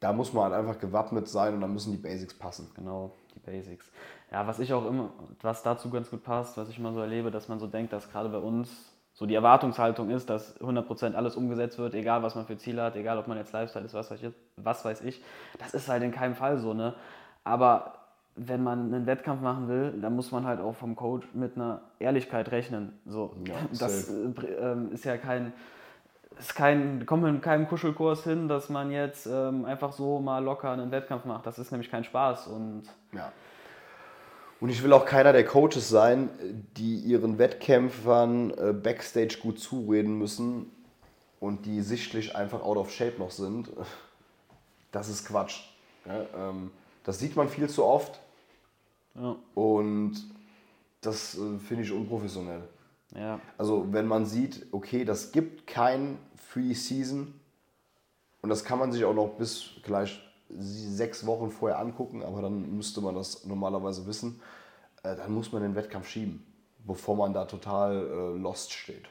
da 0.00 0.12
muss 0.12 0.32
man 0.32 0.44
halt 0.44 0.54
einfach 0.54 0.80
gewappnet 0.80 1.28
sein 1.28 1.54
und 1.54 1.60
dann 1.60 1.72
müssen 1.72 1.92
die 1.92 1.98
Basics 1.98 2.36
passen. 2.36 2.72
Genau, 2.74 3.12
die 3.36 3.38
Basics. 3.38 3.88
Ja, 4.32 4.48
was 4.48 4.58
ich 4.58 4.72
auch 4.72 4.84
immer, 4.84 5.10
was 5.42 5.62
dazu 5.62 5.90
ganz 5.90 6.10
gut 6.10 6.24
passt, 6.24 6.56
was 6.56 6.70
ich 6.70 6.78
immer 6.80 6.92
so 6.92 6.98
erlebe, 6.98 7.30
dass 7.30 7.46
man 7.46 7.60
so 7.60 7.68
denkt, 7.68 7.92
dass 7.92 8.10
gerade 8.10 8.30
bei 8.30 8.38
uns 8.38 8.68
so 9.12 9.26
die 9.26 9.36
Erwartungshaltung 9.36 10.10
ist, 10.10 10.28
dass 10.28 10.60
100% 10.60 11.14
alles 11.14 11.36
umgesetzt 11.36 11.78
wird, 11.78 11.94
egal 11.94 12.24
was 12.24 12.34
man 12.34 12.46
für 12.46 12.56
Ziele 12.56 12.82
hat, 12.82 12.96
egal 12.96 13.16
ob 13.16 13.28
man 13.28 13.38
jetzt 13.38 13.52
Lifestyle 13.52 13.84
ist, 13.84 13.94
was 13.94 14.84
weiß 14.84 15.02
ich. 15.02 15.22
Das 15.56 15.72
ist 15.72 15.88
halt 15.88 16.02
in 16.02 16.10
keinem 16.10 16.34
Fall 16.34 16.58
so, 16.58 16.74
ne? 16.74 16.94
Aber 17.44 17.99
wenn 18.36 18.62
man 18.62 18.92
einen 18.92 19.06
Wettkampf 19.06 19.40
machen 19.40 19.68
will, 19.68 19.92
dann 20.00 20.16
muss 20.16 20.32
man 20.32 20.46
halt 20.46 20.60
auch 20.60 20.74
vom 20.74 20.96
Coach 20.96 21.26
mit 21.34 21.56
einer 21.56 21.82
Ehrlichkeit 21.98 22.50
rechnen. 22.50 22.98
So, 23.06 23.34
ja, 23.46 23.54
das 23.78 24.10
äh, 24.10 24.74
ist 24.92 25.04
ja 25.04 25.16
kein, 25.16 25.52
ist 26.38 26.54
kein, 26.54 27.04
kommt 27.06 27.22
mit 27.22 27.42
keinem 27.42 27.68
Kuschelkurs 27.68 28.24
hin, 28.24 28.48
dass 28.48 28.68
man 28.68 28.90
jetzt 28.90 29.26
ähm, 29.26 29.64
einfach 29.64 29.92
so 29.92 30.20
mal 30.20 30.42
locker 30.42 30.70
einen 30.70 30.90
Wettkampf 30.90 31.24
macht. 31.24 31.46
Das 31.46 31.58
ist 31.58 31.70
nämlich 31.70 31.90
kein 31.90 32.04
Spaß 32.04 32.46
und 32.48 32.84
ja. 33.12 33.32
Und 34.60 34.68
ich 34.68 34.82
will 34.82 34.92
auch 34.92 35.06
keiner 35.06 35.32
der 35.32 35.44
Coaches 35.44 35.88
sein, 35.88 36.28
die 36.76 36.96
ihren 36.96 37.38
Wettkämpfern 37.38 38.50
äh, 38.50 38.72
backstage 38.74 39.38
gut 39.40 39.58
zureden 39.58 40.18
müssen 40.18 40.70
und 41.40 41.64
die 41.64 41.80
sichtlich 41.80 42.36
einfach 42.36 42.62
out 42.62 42.76
of 42.76 42.90
shape 42.90 43.18
noch 43.18 43.30
sind. 43.30 43.70
Das 44.92 45.08
ist 45.08 45.26
Quatsch. 45.26 45.62
Ja, 46.04 46.50
ähm, 46.50 46.70
das 47.04 47.18
sieht 47.18 47.36
man 47.36 47.48
viel 47.48 47.68
zu 47.68 47.84
oft. 47.84 48.20
Ja. 49.14 49.36
Und 49.54 50.14
das 51.00 51.36
äh, 51.38 51.58
finde 51.58 51.84
ich 51.84 51.92
unprofessionell. 51.92 52.62
Ja. 53.14 53.40
Also 53.58 53.92
wenn 53.92 54.06
man 54.06 54.26
sieht, 54.26 54.66
okay, 54.72 55.04
das 55.04 55.32
gibt 55.32 55.66
kein 55.66 56.18
Free 56.36 56.74
Season 56.74 57.34
und 58.42 58.48
das 58.48 58.64
kann 58.64 58.78
man 58.78 58.92
sich 58.92 59.04
auch 59.04 59.14
noch 59.14 59.30
bis 59.30 59.62
vielleicht 59.82 60.20
sechs 60.48 61.26
Wochen 61.26 61.50
vorher 61.50 61.78
angucken, 61.78 62.22
aber 62.22 62.42
dann 62.42 62.76
müsste 62.76 63.00
man 63.00 63.14
das 63.14 63.44
normalerweise 63.44 64.06
wissen. 64.06 64.40
Äh, 65.02 65.16
dann 65.16 65.32
muss 65.32 65.52
man 65.52 65.62
den 65.62 65.74
Wettkampf 65.74 66.08
schieben, 66.08 66.44
bevor 66.86 67.16
man 67.16 67.32
da 67.32 67.44
total 67.44 67.96
äh, 67.96 68.38
lost 68.38 68.72
steht. 68.72 69.08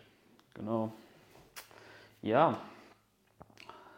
Genau. 0.54 0.92
Ja. 2.22 2.60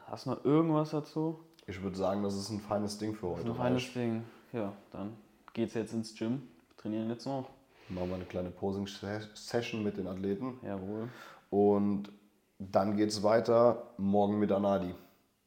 Hast 0.08 0.26
du 0.26 0.32
noch 0.32 0.46
irgendwas 0.46 0.92
dazu? 0.92 1.40
Ich 1.72 1.82
würde 1.82 1.96
sagen, 1.96 2.22
das 2.22 2.36
ist 2.36 2.50
ein 2.50 2.60
feines 2.60 2.98
Ding 2.98 3.16
für 3.16 3.30
heute. 3.30 3.46
Ein 3.50 3.56
feines 3.56 3.94
Ding. 3.94 4.26
Ja, 4.52 4.74
dann 4.92 5.16
geht's 5.54 5.74
jetzt 5.74 5.94
ins 5.94 6.14
Gym. 6.14 6.42
Trainieren 6.76 7.10
jetzt 7.10 7.26
noch. 7.26 7.50
Machen 7.88 8.10
wir 8.10 8.16
eine 8.16 8.26
kleine 8.26 8.50
Posing-Session 8.50 9.82
mit 9.82 9.96
den 9.96 10.06
Athleten. 10.06 10.60
Jawohl. 10.64 11.08
Und 11.50 12.12
dann 12.60 12.98
geht's 12.98 13.24
weiter 13.24 13.84
morgen 13.96 14.38
mit 14.38 14.52
Anadi. 14.52 14.94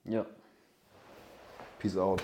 Ja. 0.05 0.25
Peace 1.79 1.99
out. 1.99 2.23